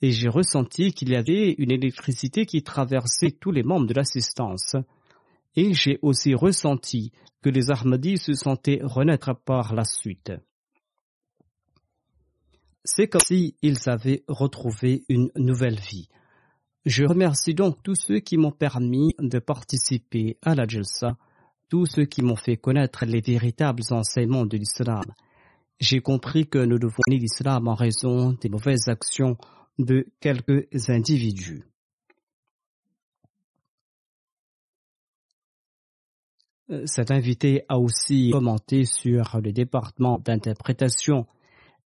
[0.00, 4.76] Et j'ai ressenti qu'il y avait une électricité qui traversait tous les membres de l'assistance.
[5.54, 10.32] Et j'ai aussi ressenti que les Ahmadis se sentaient renaître par la suite.
[12.84, 16.08] C'est comme s'ils avaient retrouvé une nouvelle vie.
[16.84, 21.16] Je remercie donc tous ceux qui m'ont permis de participer à la Jalsa,
[21.72, 25.04] tous ceux qui m'ont fait connaître les véritables enseignements de l'islam.
[25.80, 29.38] J'ai compris que nous devons nier l'islam en raison des mauvaises actions
[29.78, 31.64] de quelques individus.
[36.68, 41.26] Euh, cet invité a aussi commenté sur le département d'interprétation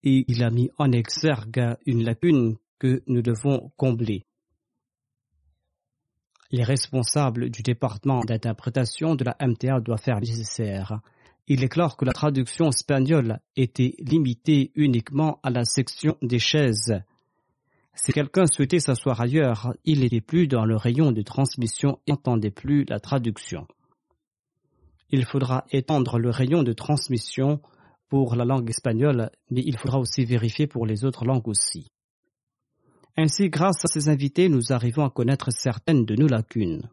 [0.03, 4.24] et il a mis en exergue une lacune que nous devons combler
[6.51, 11.01] les responsables du département d'interprétation de la MTA doivent faire nécessaire.
[11.49, 17.01] Il est clair que la traduction espagnole était limitée uniquement à la section des chaises.
[17.95, 22.51] Si quelqu'un souhaitait s'asseoir ailleurs, il n'était plus dans le rayon de transmission et n'entendait
[22.51, 23.67] plus la traduction.
[25.11, 27.61] Il faudra étendre le rayon de transmission
[28.09, 31.91] pour la langue espagnole, mais il faudra aussi vérifier pour les autres langues aussi.
[33.17, 36.91] Ainsi, grâce à ces invités, nous arrivons à connaître certaines de nos lacunes.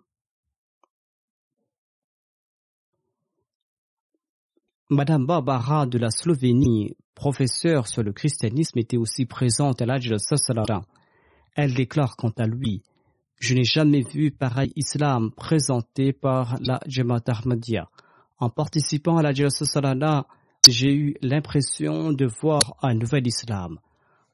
[4.90, 10.18] Madame Barbara de la Slovénie, professeure sur le christianisme, était aussi présente à l'âge de
[10.18, 10.86] Sassalara.
[11.56, 12.84] Elle déclare quant à lui
[13.40, 17.90] Je n'ai jamais vu pareil islam présenté par la Jamaat Ahmadiyya.
[18.40, 20.26] En participant à la Jalsa
[20.68, 23.80] j'ai eu l'impression de voir un nouvel islam.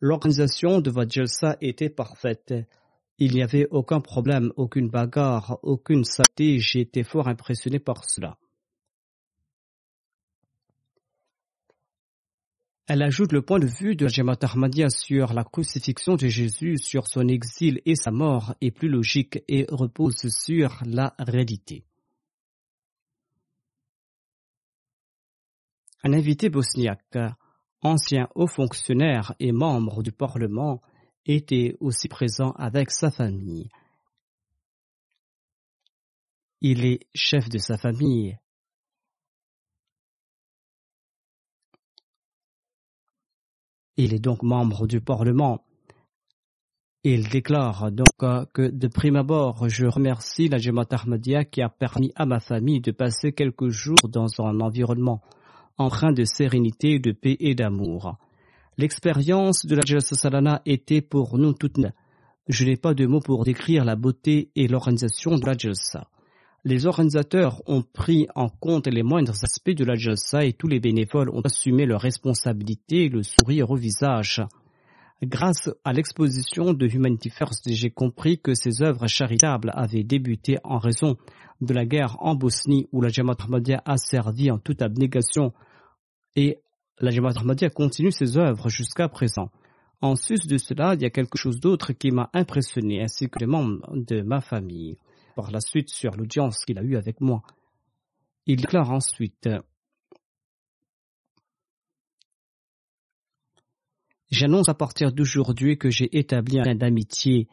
[0.02, 2.54] L'organisation de votre jalsa était parfaite.
[3.18, 6.60] Il n'y avait aucun problème, aucune bagarre, aucune saleté.
[6.76, 8.38] Été fort impressionné par cela.
[12.88, 17.06] Elle ajoute le point de vue de Jamaat Ahmadiyya sur la crucifixion de Jésus, sur
[17.06, 21.84] son exil et sa mort est plus logique et repose sur la réalité.
[26.04, 27.18] Un invité bosniaque
[27.82, 30.82] ancien haut fonctionnaire et membre du Parlement,
[31.26, 33.70] était aussi présent avec sa famille.
[36.62, 38.38] Il est chef de sa famille.
[43.96, 45.64] Il est donc membre du Parlement.
[47.04, 50.86] Il déclare donc euh, que de prime abord, je remercie la Jamaat
[51.50, 55.22] qui a permis à ma famille de passer quelques jours dans un environnement
[55.80, 58.18] empreint de sérénité, de paix et d'amour.
[58.78, 61.80] L'expérience de la Jalsa Salana était pour nous toute
[62.48, 66.08] Je n'ai pas de mots pour décrire la beauté et l'organisation de la Jalsa.
[66.66, 70.82] Les organisateurs ont pris en compte les moindres aspects de la Jalsa et tous les
[70.82, 74.42] bénévoles ont assumé leurs responsabilités et le sourire au visage.
[75.24, 80.78] Grâce à l'exposition de Humanity First, j'ai compris que ces œuvres charitables avaient débuté en
[80.78, 81.18] raison
[81.62, 85.54] de la guerre en Bosnie où la Jamaat Ahmadiyya a servi en toute abnégation
[86.36, 86.60] et
[87.00, 89.50] la Jamaat Ahmadiyya continue ses œuvres jusqu'à présent.
[90.02, 93.40] En sus de cela, il y a quelque chose d'autre qui m'a impressionné ainsi que
[93.40, 94.98] les membres de ma famille.
[95.36, 97.42] Par la suite, sur l'audience qu'il a eue avec moi,
[98.46, 99.50] il déclare ensuite
[104.32, 107.48] J'annonce à partir d'aujourd'hui que j'ai établi un lien d'amitié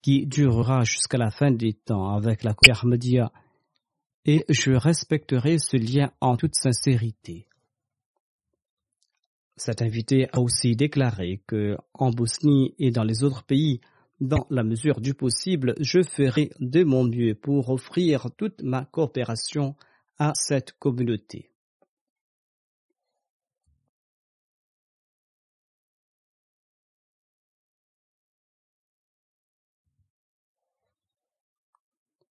[0.00, 3.30] qui durera jusqu'à la fin des temps avec la Ahmadiyya
[4.24, 7.46] et je respecterai ce lien en toute sincérité.
[9.64, 13.80] Cet invité a aussi déclaré que en Bosnie et dans les autres pays,
[14.20, 19.76] dans la mesure du possible, je ferai de mon mieux pour offrir toute ma coopération
[20.18, 21.52] à cette communauté.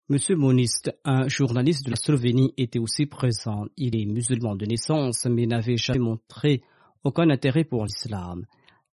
[0.09, 3.67] Monsieur Moniste, un journaliste de la Slovénie, était aussi présent.
[3.77, 6.61] Il est musulman de naissance, mais n'avait jamais montré
[7.03, 8.45] aucun intérêt pour l'islam.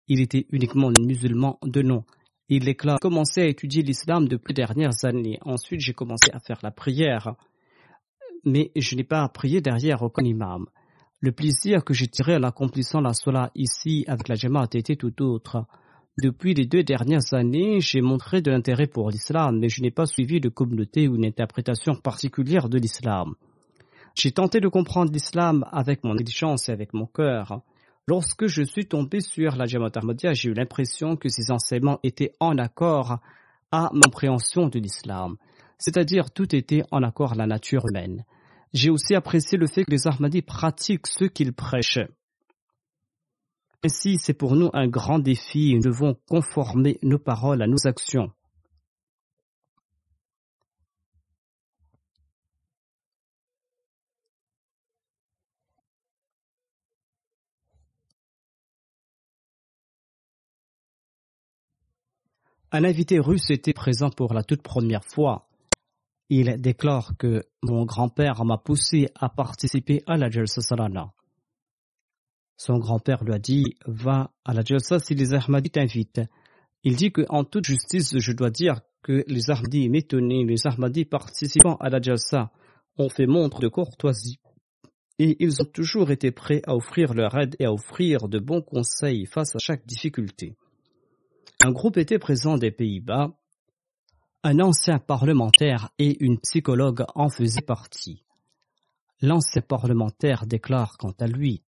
[0.07, 2.03] Il était uniquement musulman de nom.
[2.47, 5.37] Il déclare commencé à étudier l'islam depuis les dernières années.
[5.41, 7.35] Ensuite, j'ai commencé à faire la prière.
[8.43, 10.65] Mais je n'ai pas prié derrière aucun imam.
[11.19, 15.21] Le plaisir que j'ai tiré en accomplissant la sola ici avec la Jamaat était tout
[15.21, 15.65] autre.
[16.21, 20.05] Depuis les deux dernières années, j'ai montré de l'intérêt pour l'islam, mais je n'ai pas
[20.05, 23.35] suivi de communauté ou une interprétation particulière de l'islam.
[24.15, 27.61] J'ai tenté de comprendre l'islam avec mon intelligence et avec mon cœur.
[28.09, 32.33] Lorsque je suis tombé sur la Jamaat Ahmadiyya, j'ai eu l'impression que ces enseignements étaient
[32.39, 33.19] en accord
[33.71, 35.35] à ma compréhension de l'islam,
[35.77, 38.25] c'est-à-dire tout était en accord à la nature humaine.
[38.73, 42.07] J'ai aussi apprécié le fait que les Ahmadis pratiquent ce qu'ils prêchent.
[43.85, 48.31] Ainsi, c'est pour nous un grand défi nous devons conformer nos paroles à nos actions.
[62.71, 65.47] Un invité russe était présent pour la toute première fois.
[66.29, 71.11] Il déclare que mon grand-père m'a poussé à participer à la Jalsa Salana.
[72.57, 76.21] Son grand-père lui a dit Va à la Jalsa si les Ahmadis t'invitent.
[76.83, 81.05] Il dit que, en toute justice, je dois dire que les Ahmadis m'étonnaient, les Ahmadis
[81.05, 82.51] participant à la Jalsa
[82.97, 84.39] ont fait montre de courtoisie
[85.19, 88.61] et ils ont toujours été prêts à offrir leur aide et à offrir de bons
[88.61, 90.55] conseils face à chaque difficulté.
[91.61, 93.31] Un groupe était présent des Pays-Bas.
[94.43, 98.23] Un ancien parlementaire et une psychologue en faisaient partie.
[99.21, 101.63] L'ancien parlementaire déclare quant à lui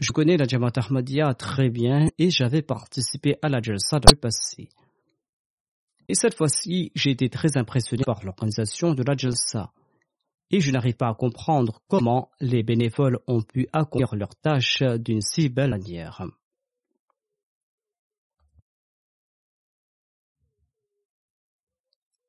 [0.00, 4.18] je connais la Jamaat Ahmadiyya très bien et j'avais participé à la Jalsa dans le
[4.18, 4.70] passé.
[6.08, 9.72] Et cette fois-ci, j'ai été très impressionné par l'organisation de la Jalsa.
[10.50, 15.20] Et je n'arrive pas à comprendre comment les bénévoles ont pu accomplir leurs tâches d'une
[15.20, 16.24] si belle manière.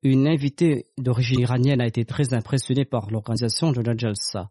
[0.03, 4.49] Une invitée d'origine iranienne a été très impressionnée par l'organisation de la Jalsa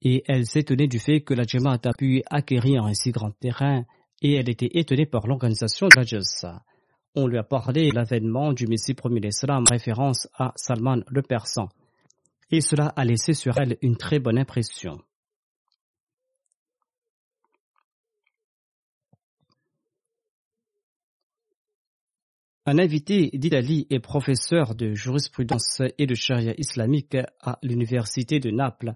[0.00, 3.84] et elle s'étonnait du fait que la Jamaat a pu acquérir un si grand terrain
[4.22, 6.62] et elle était étonnée par l'organisation de la Jalsa.
[7.14, 11.68] On lui a parlé de l'avènement du Messie premier l'Islam, référence à Salman le Persan,
[12.50, 14.98] et cela a laissé sur elle une très bonne impression.
[22.66, 28.94] Un invité d'Italie et professeur de jurisprudence et de charia islamique à l'université de Naples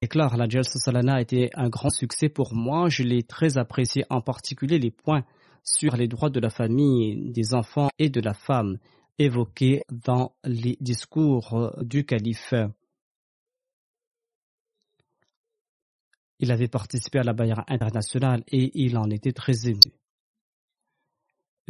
[0.00, 2.88] déclare la Jalsa Salana a été un grand succès pour moi.
[2.88, 5.26] Je l'ai très apprécié, en particulier les points
[5.62, 8.78] sur les droits de la famille, des enfants et de la femme
[9.18, 12.54] évoqués dans les discours du calife.
[16.38, 19.99] Il avait participé à la Bayra internationale et il en était très ému.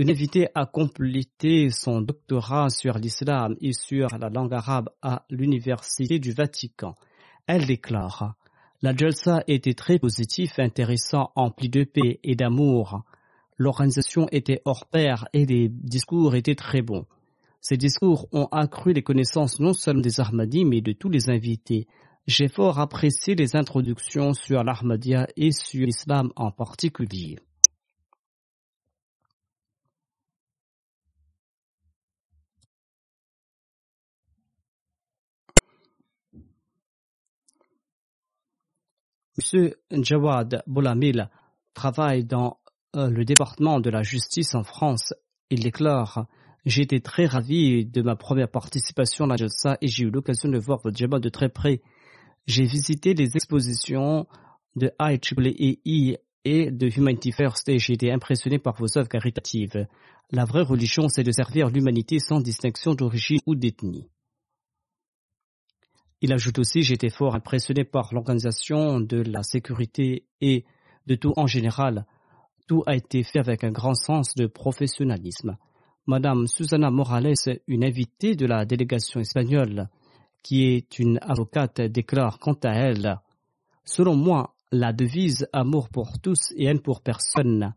[0.01, 6.19] Une invitée a complété son doctorat sur l'islam et sur la langue arabe à l'Université
[6.19, 6.95] du Vatican.
[7.47, 8.35] Elle déclare
[8.81, 13.03] La Jalsa était très positif, intéressant, empli de paix et d'amour.
[13.59, 17.05] L'organisation était hors pair et les discours étaient très bons.
[17.61, 21.87] Ces discours ont accru les connaissances non seulement des Ahmadis mais de tous les invités.
[22.27, 27.37] J'ai fort apprécié les introductions sur l'Ahmadiyya et sur l'islam en particulier.
[39.41, 40.03] M.
[40.03, 41.29] Jawad Boulamil
[41.75, 42.59] travaille dans
[42.97, 45.15] euh, le département de la justice en France.
[45.51, 46.27] Il déclare
[46.67, 50.49] J'ai été très ravi de ma première participation à la Jalsa et j'ai eu l'occasion
[50.49, 51.81] de voir votre Jabba de très près.
[52.47, 54.27] J'ai visité les expositions
[54.77, 59.87] de IEEE et de Humanity First et j'ai été impressionné par vos œuvres caritatives.
[60.31, 64.09] La vraie religion, c'est de servir l'humanité sans distinction d'origine ou d'ethnie.
[66.23, 70.65] Il ajoute aussi J'étais fort impressionné par l'organisation de la sécurité et
[71.07, 72.07] de tout en général.
[72.67, 75.57] Tout a été fait avec un grand sens de professionnalisme.
[76.07, 77.35] Madame Susana Morales,
[77.67, 79.89] une invitée de la délégation espagnole,
[80.43, 83.19] qui est une avocate, déclare quant à elle
[83.85, 87.75] Selon moi, la devise amour pour tous et haine pour personne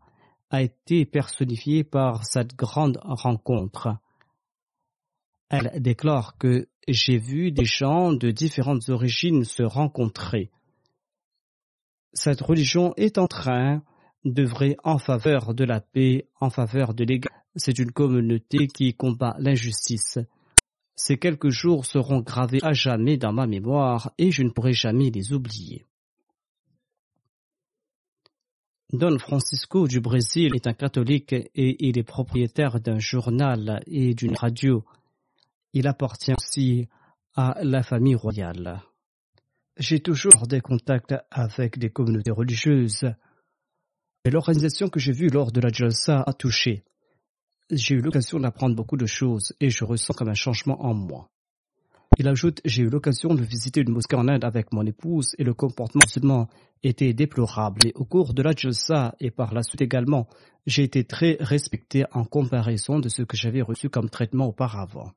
[0.50, 3.96] a été personnifiée par cette grande rencontre.
[5.50, 10.50] Elle déclare que j'ai vu des gens de différentes origines se rencontrer.
[12.12, 13.82] Cette religion est en train
[14.24, 17.40] d'œuvrer en faveur de la paix, en faveur de l'égalité.
[17.56, 20.18] C'est une communauté qui combat l'injustice.
[20.96, 25.10] Ces quelques jours seront gravés à jamais dans ma mémoire et je ne pourrai jamais
[25.10, 25.86] les oublier.
[28.92, 34.36] Don Francisco du Brésil est un catholique et il est propriétaire d'un journal et d'une
[34.36, 34.84] radio.
[35.76, 36.88] Il appartient aussi
[37.34, 38.80] à la famille royale.
[39.76, 43.10] J'ai toujours des contacts avec des communautés religieuses.
[44.24, 46.84] L'organisation que j'ai vue lors de la Jalsa a touché.
[47.70, 51.28] J'ai eu l'occasion d'apprendre beaucoup de choses et je ressens comme un changement en moi.
[52.18, 55.42] Il ajoute J'ai eu l'occasion de visiter une mosquée en Inde avec mon épouse et
[55.42, 56.48] le comportement musulman
[56.84, 57.88] était déplorable.
[57.88, 60.28] Et au cours de la Jalsa et par la suite également,
[60.66, 65.10] j'ai été très respecté en comparaison de ce que j'avais reçu comme traitement auparavant.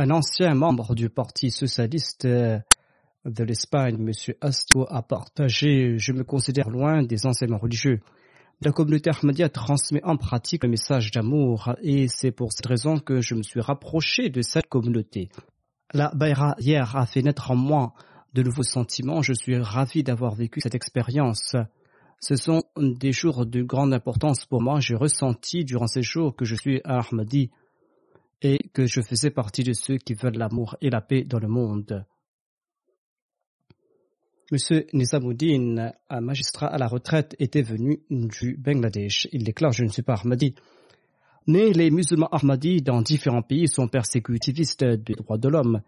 [0.00, 2.60] Un ancien membre du Parti socialiste euh,
[3.24, 4.12] de l'Espagne, M.
[4.40, 7.98] Astio, a partagé Je me considère loin des enseignements religieux.
[8.60, 13.20] La communauté Ahmadiyya transmet en pratique un message d'amour et c'est pour cette raison que
[13.20, 15.30] je me suis rapproché de cette communauté.
[15.92, 17.92] La Bayra hier a fait naître en moi
[18.34, 19.20] de nouveaux sentiments.
[19.20, 21.56] Je suis ravi d'avoir vécu cette expérience.
[22.20, 24.78] Ce sont des jours de grande importance pour moi.
[24.78, 27.50] J'ai ressenti durant ces jours que je suis Ahmadi
[28.42, 31.48] et que je faisais partie de ceux qui veulent l'amour et la paix dans le
[31.48, 32.04] monde.
[34.50, 39.28] Monsieur Nizamuddin, un magistrat à la retraite, était venu du Bangladesh.
[39.32, 40.54] Il déclare Je ne suis pas Ahmadi.
[41.46, 45.82] Mais les musulmans Ahmadis dans différents pays sont persécutivistes des droits de l'homme.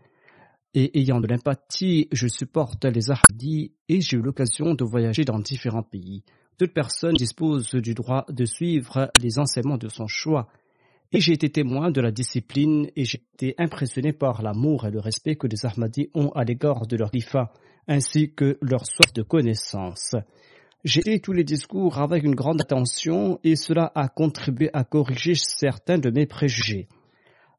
[0.74, 5.38] Et ayant de l'empathie, je supporte les Ahmadis et j'ai eu l'occasion de voyager dans
[5.38, 6.22] différents pays.
[6.58, 10.48] Toute personne dispose du droit de suivre les enseignements de son choix
[11.12, 15.00] et j'ai été témoin de la discipline et j'ai été impressionné par l'amour et le
[15.00, 17.52] respect que les Ahmadis ont à l'égard de leur lifa,
[17.88, 20.14] ainsi que leur soif de connaissance.
[20.84, 25.34] J'ai écouté tous les discours avec une grande attention et cela a contribué à corriger
[25.34, 26.88] certains de mes préjugés.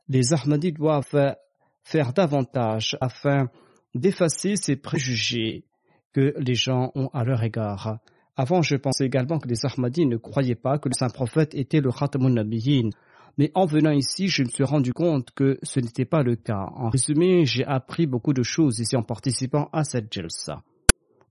[0.07, 1.35] Les Ahmadis doivent
[1.83, 3.49] faire davantage afin
[3.93, 5.65] d'effacer ces préjugés
[6.13, 7.99] que les gens ont à leur égard.
[8.37, 11.81] Avant, je pensais également que les Ahmadis ne croyaient pas que le saint prophète était
[11.81, 12.89] le Khatamun Nabiyyin
[13.37, 16.67] mais en venant ici, je me suis rendu compte que ce n'était pas le cas.
[16.75, 20.63] En résumé, j'ai appris beaucoup de choses ici en participant à cette Jalsa.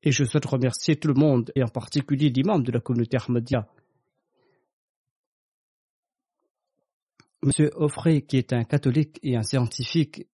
[0.02, 3.68] Et je souhaite remercier tout le monde, et en particulier l'imam de la communauté Ahmadiyya.
[7.42, 10.26] Monsieur Offray, qui est un catholique et un scientifique,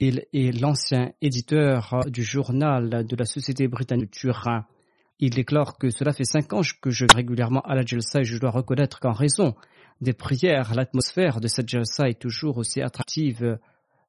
[0.00, 4.66] il est l'ancien éditeur du journal de la Société britannique de Turin.
[5.24, 8.24] Il déclare que cela fait cinq ans que je vais régulièrement à la Jalsa et
[8.24, 9.54] je dois reconnaître qu'en raison
[10.00, 13.60] des prières, l'atmosphère de cette jalsa est toujours aussi attractive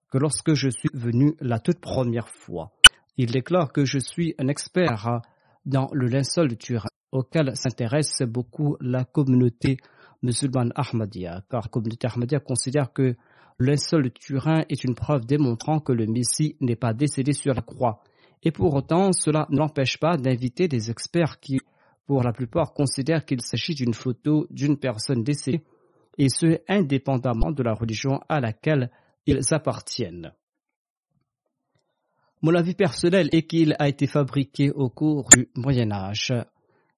[0.09, 2.71] que lorsque je suis venu la toute première fois.
[3.15, 5.21] Il déclare que je suis un expert
[5.67, 9.77] dans le linceul de Turin, auquel s'intéresse beaucoup la communauté
[10.23, 13.15] musulmane Ahmadiyya, car la communauté Ahmadiyya considère que
[13.59, 17.53] le linceul de Turin est une preuve démontrant que le Messie n'est pas décédé sur
[17.53, 18.01] la croix.
[18.43, 21.59] Et pour autant, cela ne l'empêche pas d'inviter des experts qui,
[22.05, 25.63] pour la plupart, considèrent qu'il s'agit d'une photo d'une personne décédée
[26.17, 28.91] et ce indépendamment de la religion à laquelle
[29.25, 30.33] ils appartiennent.
[32.41, 36.33] Mon avis personnel est qu'il a été fabriqué au cours du Moyen Âge.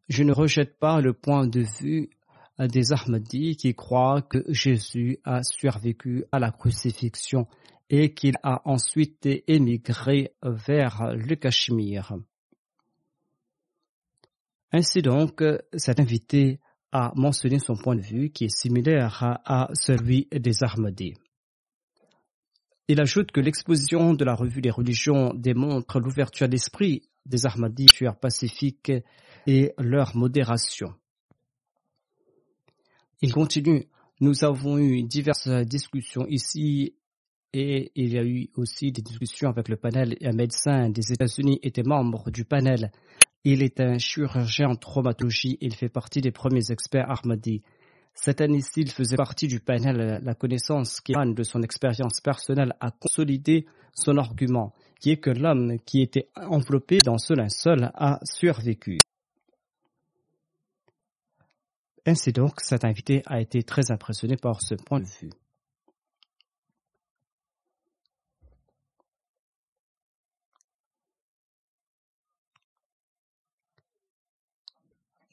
[0.10, 2.10] Je ne rejette pas le point de vue
[2.58, 7.48] des Ahmadis qui croient que Jésus a survécu à la crucifixion
[7.90, 12.16] et qu'il a ensuite émigré vers le Cachemire.
[14.72, 16.60] Ainsi donc, cet invité
[16.92, 21.14] a mentionné son point de vue qui est similaire à celui des Ahmadis.
[22.88, 27.88] Il ajoute que l'exposition de la revue des religions démontre l'ouverture d'esprit des Ahmadis
[28.22, 28.92] pacifiques
[29.48, 30.94] et leur modération.
[33.22, 33.88] Il continue.
[34.20, 36.96] Nous avons eu diverses discussions ici
[37.58, 41.60] et il y a eu aussi des discussions avec le panel un médecin des États-Unis
[41.64, 42.92] était membre du panel.
[43.46, 47.62] Il est un chirurgien en traumatologie il fait partie des premiers experts Ahmadis.
[48.14, 50.20] Cette année-ci, il faisait partie du panel.
[50.22, 55.30] La connaissance qui émane de son expérience personnelle a consolidé son argument, qui est que
[55.30, 59.00] l'homme qui était enveloppé dans ce linceul a survécu.
[62.06, 65.32] Ainsi donc, cet invité a été très impressionné par ce point de vue.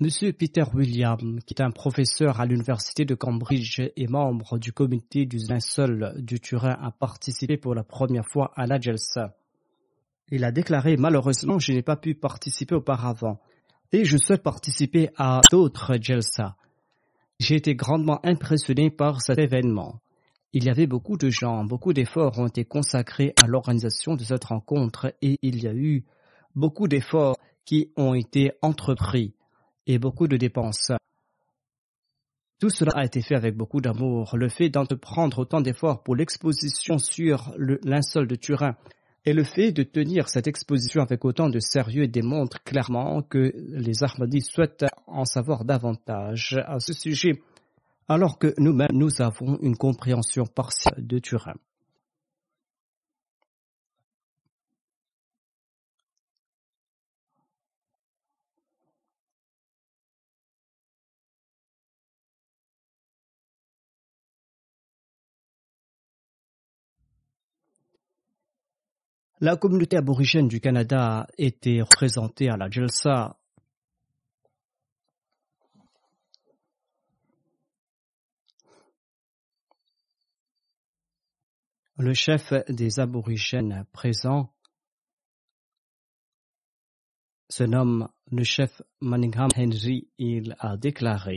[0.03, 5.26] Monsieur Peter William, qui est un professeur à l'université de Cambridge et membre du comité
[5.26, 9.36] du linceul du Turin, a participé pour la première fois à la Jalsa.
[10.32, 13.38] Il a déclaré Malheureusement, je n'ai pas pu participer auparavant
[13.92, 16.57] et je souhaite participer à d'autres Jalsa.
[17.38, 20.00] J'ai été grandement impressionné par cet événement.
[20.53, 24.46] Il y avait beaucoup de gens, beaucoup d'efforts ont été consacrés à l'organisation de cette
[24.46, 26.05] rencontre et il y a eu
[26.57, 29.36] beaucoup d'efforts qui ont été entrepris
[29.87, 30.93] et beaucoup de dépenses.
[32.61, 34.37] Tout cela a été fait avec beaucoup d'amour.
[34.37, 38.76] Le fait d'entreprendre autant d'efforts pour l'exposition sur le linceul de Turin
[39.24, 44.05] et le fait de tenir cette exposition avec autant de sérieux démontre clairement que les
[44.05, 47.43] Ahmadis souhaitent en savoir davantage à ce sujet,
[48.09, 51.55] alors que nous-mêmes nous avons une compréhension partielle de Turin.
[69.45, 73.36] La communauté aborigène du Canada était représentée à la Jalsa.
[81.99, 84.55] Le chef des aborigènes présents
[87.49, 90.09] se nomme le chef Manningham Henry.
[90.18, 91.34] Il a déclaré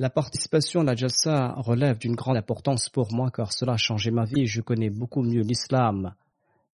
[0.00, 4.10] La participation à la Jalsa relève d'une grande importance pour moi car cela a changé
[4.10, 4.46] ma vie.
[4.46, 6.16] Je connais beaucoup mieux l'islam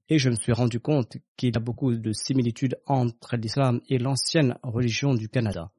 [0.08, 3.98] et je me suis rendu compte qu'il y a beaucoup de similitudes entre l'islam et
[3.98, 5.70] l'ancienne religion du Canada.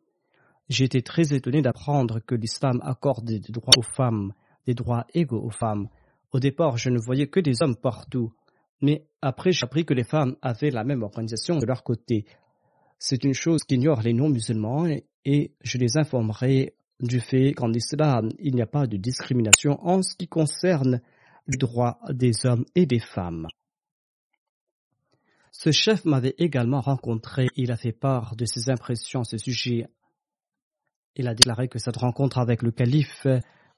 [0.69, 4.33] J'ai été très étonné d'apprendre que l'islam accorde des droits aux femmes,
[4.65, 5.87] des droits égaux aux femmes.
[6.33, 8.33] Au départ, je ne voyais que des hommes partout,
[8.81, 12.25] mais après j'ai appris que les femmes avaient la même organisation de leur côté.
[12.99, 14.87] C'est une chose qu'ignorent les non-musulmans
[15.23, 20.01] et je les informerai du fait qu'en islam, il n'y a pas de discrimination en
[20.01, 20.99] ce qui concerne
[21.47, 23.47] les droits des hommes et des femmes.
[25.59, 27.47] Ce chef m'avait également rencontré.
[27.55, 29.87] Il a fait part de ses impressions à ce sujet.
[31.15, 33.25] Il a déclaré que cette rencontre avec le calife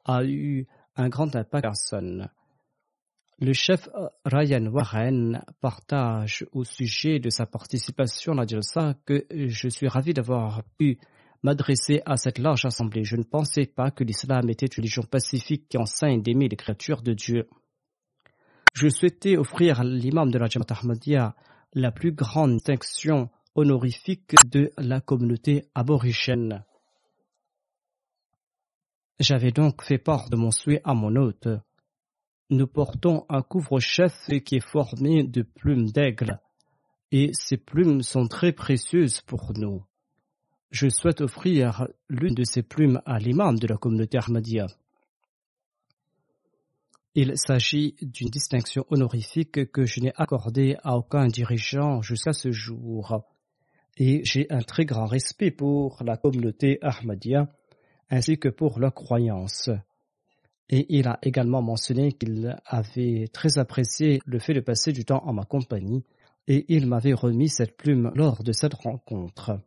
[0.04, 0.68] a eu
[0.98, 2.30] un grand impact à personne.
[3.40, 3.88] Le chef
[4.26, 10.64] Ryan Warren partage au sujet de sa participation à Jalsa que je suis ravi d'avoir
[10.78, 11.00] pu
[11.44, 13.06] m'adresser à cette large assemblée.
[13.06, 17.02] Je ne pensais pas que l'islam était une religion pacifique qui enseigne d'aimer les créatures
[17.02, 17.48] de Dieu.
[18.74, 21.36] Je souhaitais offrir l'imam de la Jamaat Ahmadiyya
[21.74, 26.64] la plus grande distinction honorifique de la communauté aborigène.
[29.20, 31.48] J'avais donc fait part de mon souhait à mon hôte.
[32.50, 36.40] Nous portons un couvre-chef qui est formé de plumes d'aigle,
[37.12, 39.84] et ces plumes sont très précieuses pour nous.
[40.72, 44.68] Je souhaite offrir l'une de ces plumes à l'imam de la communauté Ahmadiyya.
[47.16, 53.24] Il s'agit d'une distinction honorifique que je n'ai accordée à aucun dirigeant jusqu'à ce jour.
[53.98, 57.52] Et j'ai un très grand respect pour la communauté Ahmadiyya
[58.10, 59.70] ainsi que pour leurs croyances.
[60.70, 65.24] Et il a également mentionné qu'il avait très apprécié le fait de passer du temps
[65.26, 66.06] en ma compagnie
[66.48, 69.60] et il m'avait remis cette plume lors de cette rencontre.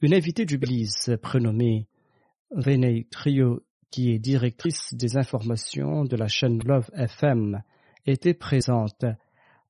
[0.00, 1.86] Une invitée du Belize prénommée
[2.50, 7.62] Renee Trio, qui est directrice des informations de la chaîne Love FM,
[8.06, 9.04] était présente.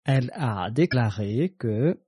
[0.05, 1.99] Elle a déclaré que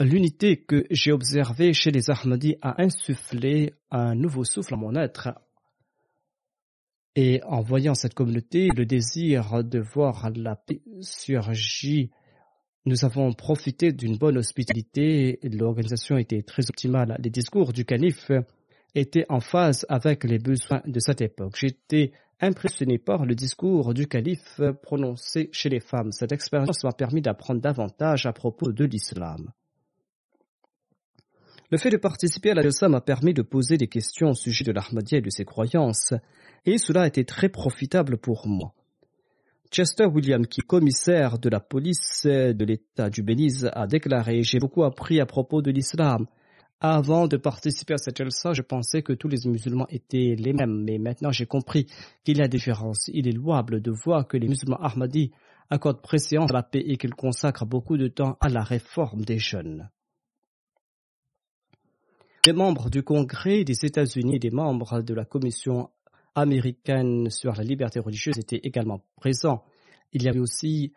[0.00, 5.30] l'unité que j'ai observée chez les Ahmadis a insufflé un nouveau souffle à mon être.
[7.16, 12.08] Et en voyant cette communauté, le désir de voir la paix surgir,
[12.86, 15.40] nous avons profité d'une bonne hospitalité.
[15.42, 17.16] L'organisation était très optimale.
[17.18, 18.30] Les discours du calife
[18.94, 21.56] étaient en phase avec les besoins de cette époque.
[21.56, 26.12] J'étais impressionné par le discours du calife prononcé chez les femmes.
[26.12, 29.50] Cette expérience m'a permis d'apprendre davantage à propos de l'islam.
[31.70, 34.64] Le fait de participer à la Jalsa m'a permis de poser des questions au sujet
[34.64, 36.14] de l'Ahmadiyya et de ses croyances,
[36.64, 38.72] et cela a été très profitable pour moi.
[39.70, 44.58] Chester William, qui est commissaire de la police de l'État du Belize, a déclaré J'ai
[44.58, 46.26] beaucoup appris à propos de l'islam.
[46.80, 50.84] Avant de participer à cette Jalsa, je pensais que tous les musulmans étaient les mêmes,
[50.84, 51.86] mais maintenant j'ai compris
[52.22, 53.10] qu'il y a des différences.
[53.12, 55.32] Il est louable de voir que les musulmans Ahmadis
[55.70, 59.38] accordent préséance à la paix et qu'ils consacrent beaucoup de temps à la réforme des
[59.38, 59.90] jeunes.
[62.44, 65.90] Des membres du Congrès des États-Unis et des membres de la Commission
[66.36, 69.64] américaine sur la liberté religieuse étaient également présents.
[70.12, 70.92] Il y avait aussi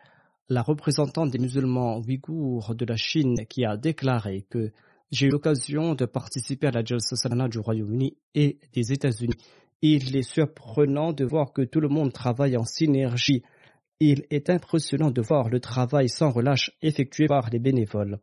[0.48, 4.72] la représentante des musulmans ouïghours de la Chine qui a déclaré que
[5.12, 9.36] j'ai eu l'occasion de participer à la Jalsa Salana du Royaume-Uni et des États-Unis.
[9.82, 13.42] Il est surprenant de voir que tout le monde travaille en synergie.
[14.00, 18.20] Il est impressionnant de voir le travail sans relâche effectué par les bénévoles.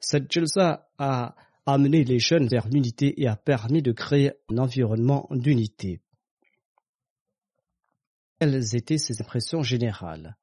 [0.00, 1.34] Cette Jalsa a
[1.66, 6.00] amené les jeunes vers l'unité et a permis de créer un environnement d'unité.
[8.40, 10.38] Quelles étaient ses impressions générales?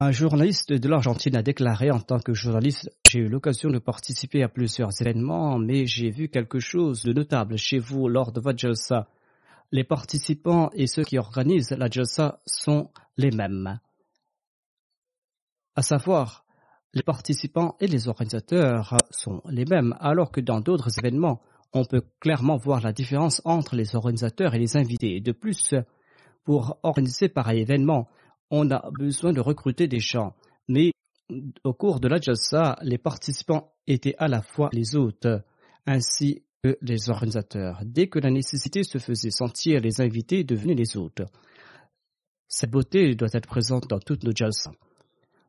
[0.00, 4.44] Un journaliste de l'Argentine a déclaré en tant que journaliste J'ai eu l'occasion de participer
[4.44, 8.60] à plusieurs événements, mais j'ai vu quelque chose de notable chez vous lors de votre
[8.60, 9.08] Jalsa.
[9.72, 13.80] Les participants et ceux qui organisent la Jalsa sont les mêmes.
[15.74, 16.44] À savoir,
[16.94, 21.42] les participants et les organisateurs sont les mêmes, alors que dans d'autres événements,
[21.72, 25.18] on peut clairement voir la différence entre les organisateurs et les invités.
[25.20, 25.74] De plus,
[26.44, 28.08] pour organiser pareil événement,
[28.50, 30.34] on a besoin de recruter des gens.
[30.68, 30.92] Mais
[31.64, 35.28] au cours de la Jalsa, les participants étaient à la fois les hôtes
[35.86, 37.80] ainsi que les organisateurs.
[37.84, 41.22] Dès que la nécessité se faisait sentir, les invités devenaient les hôtes.
[42.48, 44.72] Cette beauté doit être présente dans toutes nos Jalsa.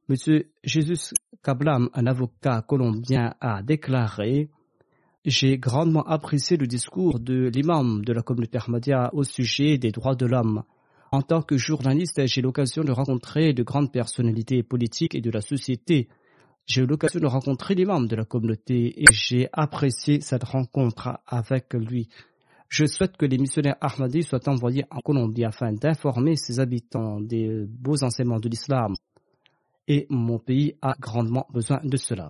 [0.10, 4.50] Monsieur Jesus Kablam, un avocat colombien, a déclaré
[5.24, 10.16] J'ai grandement apprécié le discours de l'imam de la communauté Ahmadiyya au sujet des droits
[10.16, 10.64] de l'homme.
[11.12, 15.41] En tant que journaliste, j'ai l'occasion de rencontrer de grandes personnalités politiques et de la
[15.41, 16.07] société.
[16.68, 21.20] J'ai eu l'occasion de rencontrer les membres de la communauté et j'ai apprécié cette rencontre
[21.26, 22.10] avec lui.
[22.68, 27.66] Je souhaite que les missionnaires Ahmadis soient envoyés en Colombie afin d'informer ses habitants des
[27.68, 28.93] beaux enseignements de l'islam.
[29.88, 32.30] Et mon pays a grandement besoin de cela.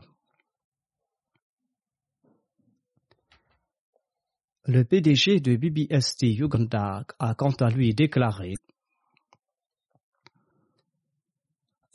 [4.66, 8.54] Le PDG de BBST Uganda a quant à lui déclaré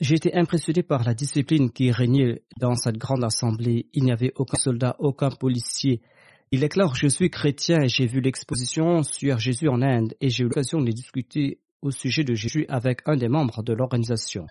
[0.00, 3.86] J'ai été impressionné par la discipline qui régnait dans cette grande assemblée.
[3.92, 6.02] Il n'y avait aucun soldat, aucun policier.
[6.50, 10.14] Il est clair que je suis chrétien et j'ai vu l'exposition sur Jésus en Inde
[10.20, 13.72] et j'ai eu l'occasion de discuter au sujet de Jésus avec un des membres de
[13.72, 14.46] l'organisation.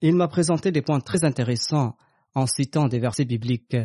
[0.00, 1.96] Il m'a présenté des points très intéressants
[2.34, 3.76] en citant des versets bibliques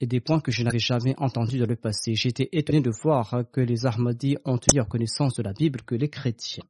[0.00, 2.14] et des points que je n'avais jamais entendus dans le passé.
[2.14, 5.94] J'étais étonné de voir que les Ahmadis ont une meilleure connaissance de la Bible que
[5.94, 6.64] les chrétiens.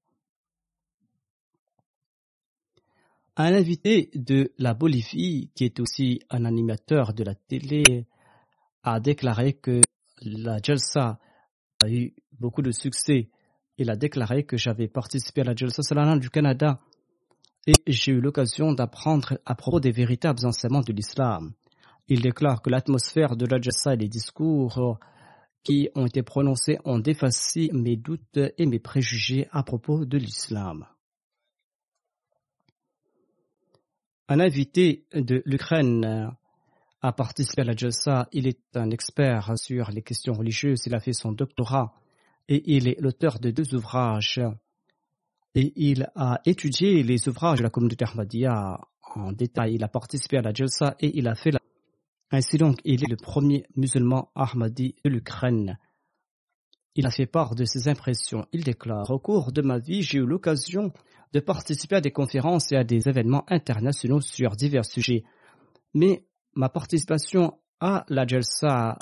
[3.41, 8.05] Un invité de la Bolivie, qui est aussi un animateur de la télé,
[8.83, 9.81] a déclaré que
[10.23, 11.21] la Jalsa
[11.81, 13.31] a eu beaucoup de succès.
[13.77, 16.81] Il a déclaré que j'avais participé à la Jalsa Salana du Canada
[17.69, 21.53] et j'ai eu l'occasion d'apprendre à propos des véritables enseignements de l'islam.
[22.09, 24.99] Il déclare que l'atmosphère de la Jalsa et les discours
[25.63, 30.89] qui ont été prononcés ont défacé mes doutes et mes préjugés à propos de l'islam.
[34.31, 36.37] Un invité de l'Ukraine
[37.01, 38.29] a participé à la JASA.
[38.33, 40.83] Il est un expert sur les questions religieuses.
[40.85, 41.95] Il a fait son doctorat
[42.47, 44.43] et il est l'auteur de deux ouvrages.
[45.55, 48.79] Et il a étudié les ouvrages de la communauté Ahmadiyya
[49.15, 49.77] en détail.
[49.77, 51.53] Il a participé à la JASA et il a fait
[52.31, 55.79] Ainsi donc, il est le premier musulman Ahmadi de l'Ukraine.
[56.95, 58.47] Il a fait part de ses impressions.
[58.53, 60.93] Il déclare Au cours de ma vie, j'ai eu l'occasion
[61.33, 65.25] de participer à des conférences et à des événements internationaux sur divers sujets.
[65.95, 66.25] Mais
[66.55, 68.99] ma participation à la Jalsa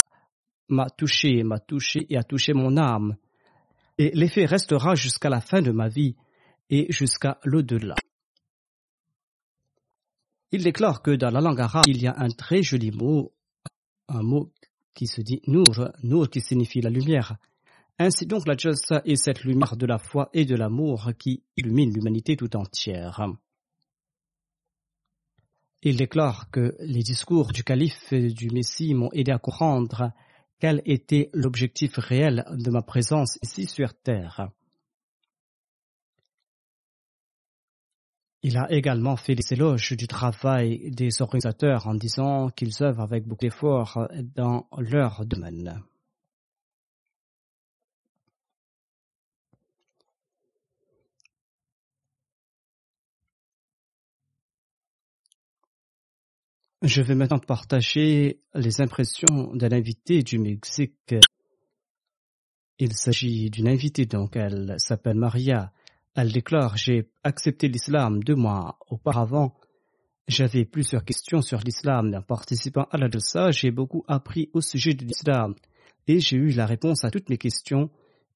[0.68, 3.16] m'a touché, m'a touché et a touché mon âme.
[3.98, 6.16] Et l'effet restera jusqu'à la fin de ma vie
[6.68, 7.94] et jusqu'à l'au-delà.
[10.52, 13.32] Il déclare que dans la langue arabe, il y a un très joli mot,
[14.08, 14.52] un mot
[14.94, 17.36] qui se dit Nour, Nour qui signifie la lumière.
[17.98, 21.92] Ainsi donc la Jalsa est cette lumière de la foi et de l'amour qui illumine
[21.92, 23.26] l'humanité tout entière.
[25.82, 30.12] Il déclare que les discours du calife et du Messie m'ont aidé à comprendre
[30.58, 34.50] quel était l'objectif réel de ma présence ici sur Terre.
[38.42, 43.26] Il a également fait les éloges du travail des organisateurs en disant qu'ils œuvrent avec
[43.26, 45.82] beaucoup d'efforts dans leur domaine.
[56.82, 61.14] Je vais maintenant partager les impressions d'un invité du Mexique.
[62.78, 65.72] Il s'agit d'une invitée, donc elle s'appelle Maria.
[66.14, 69.56] Elle déclare J'ai accepté l'islam deux mois auparavant.
[70.28, 72.14] J'avais plusieurs questions sur l'islam.
[72.14, 75.54] En participant à la Jalsa, j'ai beaucoup appris au sujet de l'islam
[76.06, 77.88] et j'ai eu la réponse à toutes mes questions.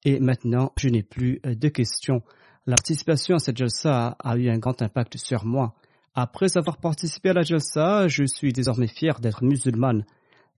[0.03, 2.23] Et maintenant, je n'ai plus de questions.
[2.65, 5.75] La participation à cette Jalsa a eu un grand impact sur moi.
[6.13, 10.05] Après avoir participé à la Jalsa, je suis désormais fier d'être musulmane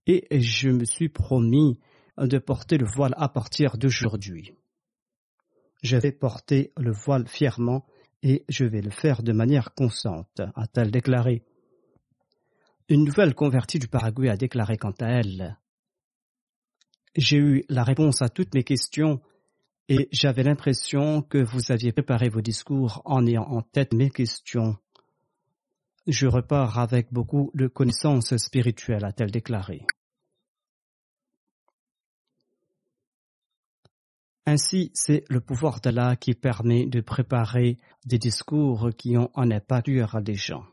[0.06, 1.78] et je me suis promis
[2.18, 4.54] de porter le voile à partir d'aujourd'hui.
[5.82, 7.86] Je vais porter le voile fièrement
[8.22, 11.44] et je vais le faire de manière constante, a-t-elle déclaré.
[12.88, 15.58] Une nouvelle convertie du Paraguay a déclaré quant à elle.
[17.16, 19.20] J'ai eu la réponse à toutes mes questions
[19.88, 24.76] et j'avais l'impression que vous aviez préparé vos discours en ayant en tête mes questions.
[26.06, 29.86] Je repars avec beaucoup de connaissances spirituelles, a-t-elle déclaré.
[34.46, 39.86] Ainsi, c'est le pouvoir d'Allah qui permet de préparer des discours qui ont un impact
[39.86, 40.66] sur des gens.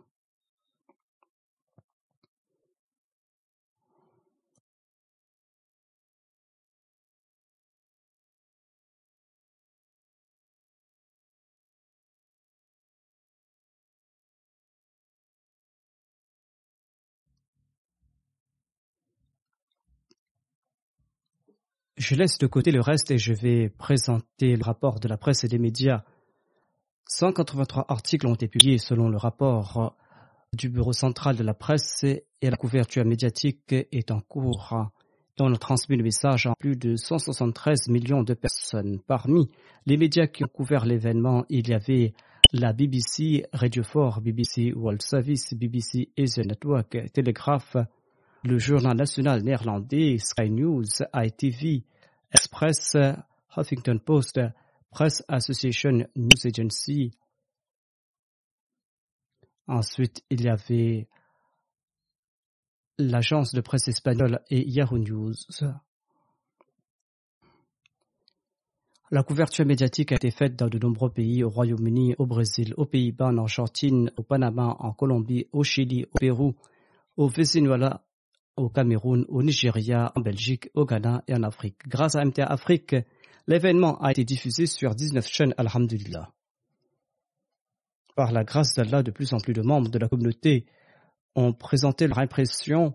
[22.01, 25.43] Je laisse de côté le reste et je vais présenter le rapport de la presse
[25.43, 26.01] et des médias.
[27.07, 29.95] 183 articles ont été publiés selon le rapport
[30.51, 34.73] du Bureau central de la presse et la couverture médiatique est en cours.
[35.39, 38.99] On a transmis le message à plus de 173 millions de personnes.
[39.05, 39.51] Parmi
[39.85, 42.15] les médias qui ont couvert l'événement, il y avait
[42.51, 47.77] la BBC, Radio 4, BBC World Service, BBC Asia Network, Telegraph,
[48.43, 51.83] le journal national néerlandais Sky News, ITV,
[52.33, 52.95] Express,
[53.55, 54.39] Huffington Post,
[54.89, 57.11] Press Association News Agency.
[59.67, 61.07] Ensuite, il y avait
[62.97, 65.33] l'agence de presse espagnole et Yahoo News.
[69.11, 72.85] La couverture médiatique a été faite dans de nombreux pays, au Royaume-Uni, au Brésil, aux
[72.85, 76.55] Pays-Bas, en Argentine, au Panama, en Colombie, au Chili, au Pérou,
[77.17, 78.03] au Venezuela,
[78.61, 81.77] au Cameroun, au Nigeria, en Belgique, au Ghana et en Afrique.
[81.87, 82.95] Grâce à MTA Afrique,
[83.47, 86.31] l'événement a été diffusé sur 19 chaînes, Alhamdulillah.
[88.15, 90.65] Par la grâce d'Allah, de plus en plus de membres de la communauté
[91.35, 92.93] ont présenté leur impression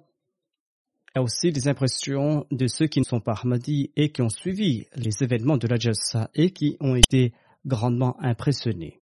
[1.16, 4.86] et aussi des impressions de ceux qui ne sont pas Ahmadi et qui ont suivi
[4.94, 7.32] les événements de la Jalsa et qui ont été
[7.64, 9.00] grandement impressionnés.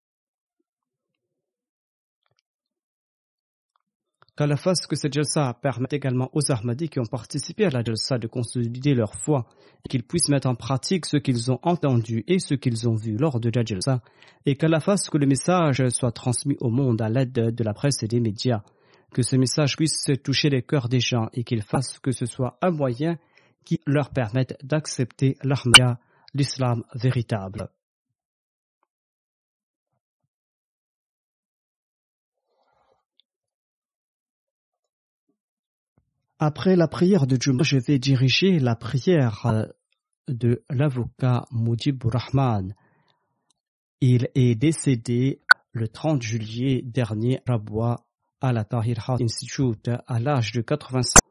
[4.36, 7.84] Qu'à la face que cette jalsa permet également aux Ahmadis qui ont participé à la
[7.84, 9.46] jalsa de consolider leur foi
[9.84, 13.16] et qu'ils puissent mettre en pratique ce qu'ils ont entendu et ce qu'ils ont vu
[13.16, 14.02] lors de la jalsa
[14.44, 17.74] et qu'à la face que le message soit transmis au monde à l'aide de la
[17.74, 18.62] presse et des médias,
[19.12, 22.58] que ce message puisse toucher les cœurs des gens et qu'il fasse que ce soit
[22.60, 23.16] un moyen
[23.64, 26.00] qui leur permette d'accepter l'Ahmadiyya,
[26.34, 27.68] l'islam véritable.
[36.38, 39.66] Après la prière de Juma, je vais diriger la prière euh,
[40.26, 42.74] de l'avocat Moudib Rahman.
[44.00, 45.40] Il est décédé
[45.72, 48.06] le 30 juillet dernier à Rabois
[48.40, 51.30] à la Tahir Institute à l'âge de 85 ans.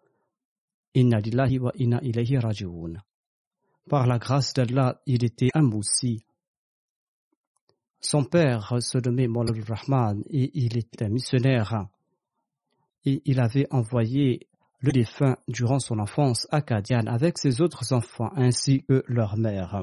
[0.95, 1.73] Inna lillahi wa.
[3.89, 6.23] Par la grâce d'Allah, il était un moussi.
[7.99, 11.87] Son père se nommait Maulad Rahman et il était missionnaire.
[13.05, 14.47] Et il avait envoyé
[14.83, 19.81] le défunt durant son enfance Kadian avec ses autres enfants ainsi que leur mère.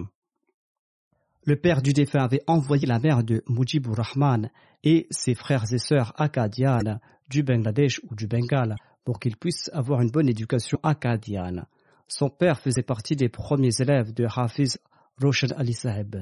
[1.45, 4.51] Le père du défunt avait envoyé la mère de Mujibur Rahman
[4.85, 10.03] et ses frères et sœurs acadianes du Bangladesh ou du Bengale pour qu'ils puissent avoir
[10.03, 11.65] une bonne éducation acadienne.
[12.07, 14.79] Son père faisait partie des premiers élèves de Hafiz
[15.19, 16.17] Roshan Ali Saheb.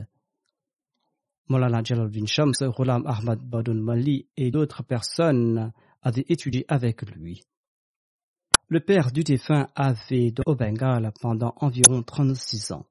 [1.48, 7.42] Molana Jalal bin Shams, Ghulam Ahmad Badun Mali et d'autres personnes avaient étudié avec lui.
[8.70, 12.84] Le père du défunt avait au Bengale pendant environ 36 ans.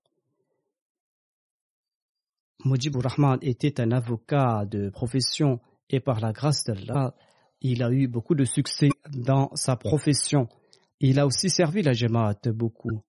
[2.66, 5.60] Mujibur Rahman était un avocat de profession
[5.92, 7.14] et par la grâce d'Allah,
[7.62, 10.50] il a eu beaucoup de succès dans sa profession.
[11.00, 13.04] Il a aussi servi la Jamaat beaucoup.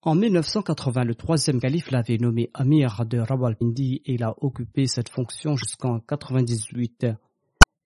[0.00, 5.10] En 1980, le troisième calife l'avait nommé Amir de Rawalpindi et il a occupé cette
[5.10, 7.25] fonction jusqu'en 1998.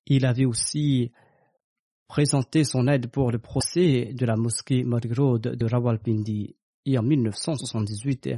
[0.07, 1.13] Il avait aussi
[2.09, 6.57] présenté son aide pour le procès de la mosquée Margrod de Rawalpindi.
[6.87, 8.31] Et en 1978,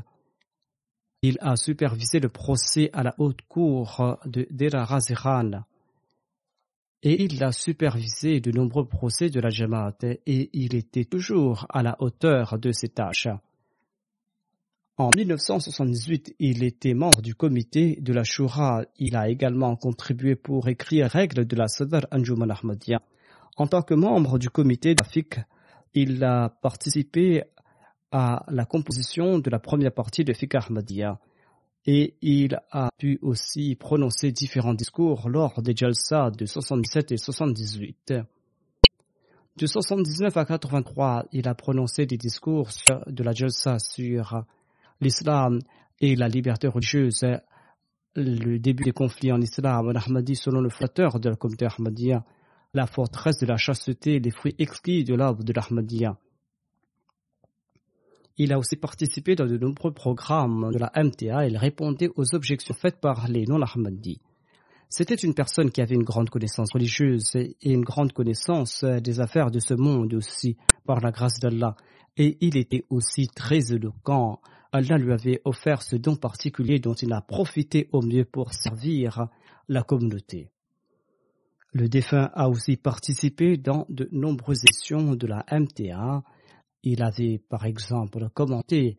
[1.22, 5.62] il a supervisé le procès à la haute cour de Dera Raziran
[7.02, 9.98] et il a supervisé de nombreux procès de la Jamaat.
[10.26, 13.28] Et il était toujours à la hauteur de ses tâches.
[14.98, 18.84] En 1978, il était membre du comité de la Shura.
[18.98, 23.00] Il a également contribué pour écrire règles de la Sadr Anjuman Ahmadiyya.
[23.56, 25.40] En tant que membre du comité d'Afik,
[25.94, 27.44] il a participé
[28.10, 31.18] à la composition de la première partie de Fiqh Ahmadiyya
[31.86, 38.14] et il a pu aussi prononcer différents discours lors des Jalsa de 77 et 78.
[39.56, 42.68] De 79 à 83, il a prononcé des discours
[43.06, 44.44] de la Jalsa sur
[45.02, 45.58] l'islam
[46.00, 47.24] et la liberté religieuse,
[48.14, 52.24] le début des conflits en islam, Ahmadi selon le flatteur de la communauté Ahmadiyya,
[52.74, 56.16] la forteresse de la chasteté, les fruits exquis de l'arbre de l'Ahmadiyya.
[58.38, 62.74] Il a aussi participé dans de nombreux programmes de la MTA il répondait aux objections
[62.74, 64.20] faites par les non-Ahmadis.
[64.88, 69.50] C'était une personne qui avait une grande connaissance religieuse et une grande connaissance des affaires
[69.50, 71.76] de ce monde aussi, par la grâce d'Allah.
[72.16, 74.40] Et il était aussi très éloquent.
[74.72, 79.28] Allah lui avait offert ce don particulier dont il a profité au mieux pour servir
[79.68, 80.50] la communauté.
[81.72, 86.22] Le défunt a aussi participé dans de nombreuses sessions de la MTA
[86.82, 88.96] il avait, par exemple, commenté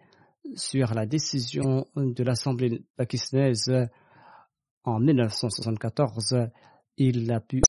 [0.56, 3.72] sur la décision de l'Assemblée pakistanaise
[4.84, 6.48] en 1974.
[6.98, 7.62] Il a pu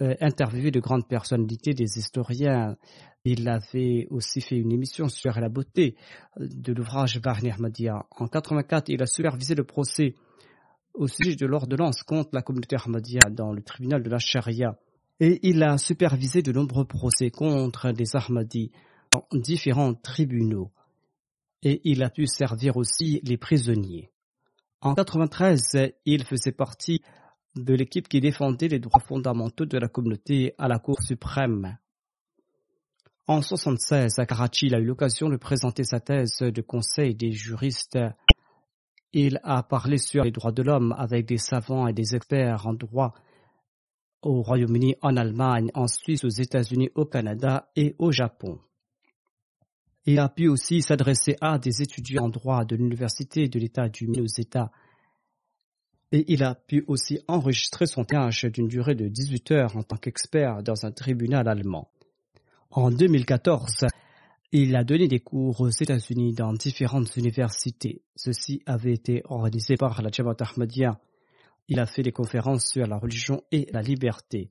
[0.00, 2.76] euh, interviewer de grandes personnalités, des historiens.
[3.24, 5.96] Il avait aussi fait une émission sur la beauté
[6.38, 7.94] de l'ouvrage Barni Ahmadiyya.
[8.10, 10.14] En 1984, il a supervisé le procès
[10.92, 14.76] au sujet de l'ordonnance contre la communauté Ahmadiyya dans le tribunal de la Sharia.
[15.20, 18.72] Et il a supervisé de nombreux procès contre des Ahmadis
[19.32, 20.70] différents tribunaux
[21.64, 24.10] et il a pu servir aussi les prisonniers.
[24.80, 27.00] En 93, il faisait partie
[27.56, 31.76] de l'équipe qui défendait les droits fondamentaux de la communauté à la Cour suprême.
[33.26, 37.98] En 76, à Karachi, a eu l'occasion de présenter sa thèse de conseil des juristes.
[39.12, 42.74] Il a parlé sur les droits de l'homme avec des savants et des experts en
[42.74, 43.14] droit
[44.20, 48.58] au Royaume-Uni, en Allemagne, en Suisse, aux États-Unis, au Canada et au Japon.
[50.06, 54.06] Il a pu aussi s'adresser à des étudiants en droit de l'Université de l'État du
[54.06, 54.70] Maine aux États.
[56.14, 59.96] Et il a pu aussi enregistrer son témoignage d'une durée de 18 heures en tant
[59.96, 61.90] qu'expert dans un tribunal allemand.
[62.70, 63.86] En 2014,
[64.52, 68.00] il a donné des cours aux États-Unis dans différentes universités.
[68.14, 71.00] Ceci avait été organisé par la Jamaat Ahmadiyya.
[71.66, 74.50] Il a fait des conférences sur la religion et la liberté.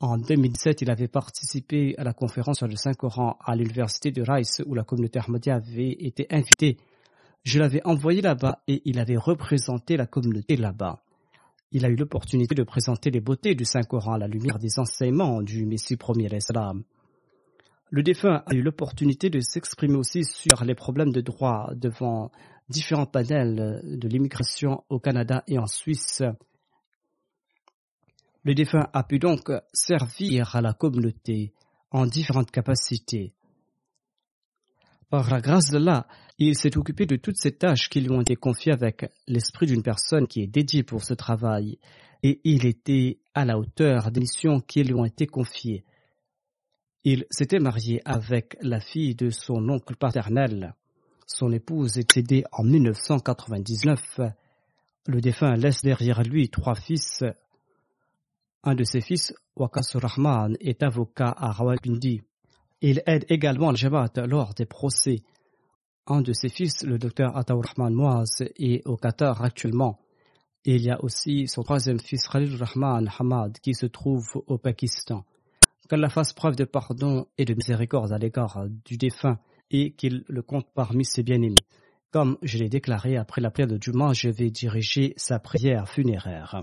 [0.00, 4.62] En 2017, il avait participé à la conférence sur le Saint-Coran à l'université de Rice
[4.64, 6.78] où la communauté Ahmadiyya avait été invitée.
[7.46, 11.04] Je l'avais envoyé là-bas et il avait représenté la communauté là-bas.
[11.70, 15.42] Il a eu l'opportunité de présenter les beautés du Saint-Coran à la lumière des enseignements
[15.42, 16.82] du Messie premier Islam.
[17.90, 22.32] Le défunt a eu l'opportunité de s'exprimer aussi sur les problèmes de droit devant
[22.68, 26.24] différents panels de l'immigration au Canada et en Suisse.
[28.42, 31.52] Le défunt a pu donc servir à la communauté
[31.92, 33.35] en différentes capacités.
[35.08, 36.06] Par la grâce d'Allah,
[36.38, 39.82] il s'est occupé de toutes ces tâches qui lui ont été confiées avec l'esprit d'une
[39.82, 41.78] personne qui est dédiée pour ce travail.
[42.22, 45.84] et il était à la hauteur des missions qui lui ont été confiées.
[47.04, 50.74] Il s'était marié avec la fille de son oncle paternel.
[51.24, 54.20] Son épouse est décédée en 1999.
[55.06, 57.22] Le défunt laisse derrière lui trois fils.
[58.64, 62.22] Un de ses fils, Waqas Rahman, est avocat à Rawalpindi.
[62.88, 65.24] Il aide également le Jamaat lors des procès.
[66.06, 69.98] Un de ses fils, le docteur Ataur Rahman Moaz, est au Qatar actuellement.
[70.64, 75.24] Il y a aussi son troisième fils, Khalil Rahman Hamad, qui se trouve au Pakistan.
[75.88, 79.40] Qu'Allah fasse preuve de pardon et de miséricorde à l'égard du défunt
[79.72, 81.66] et qu'il le compte parmi ses bien-aimés.
[82.12, 86.62] Comme je l'ai déclaré après la prière de Juma, je vais diriger sa prière funéraire.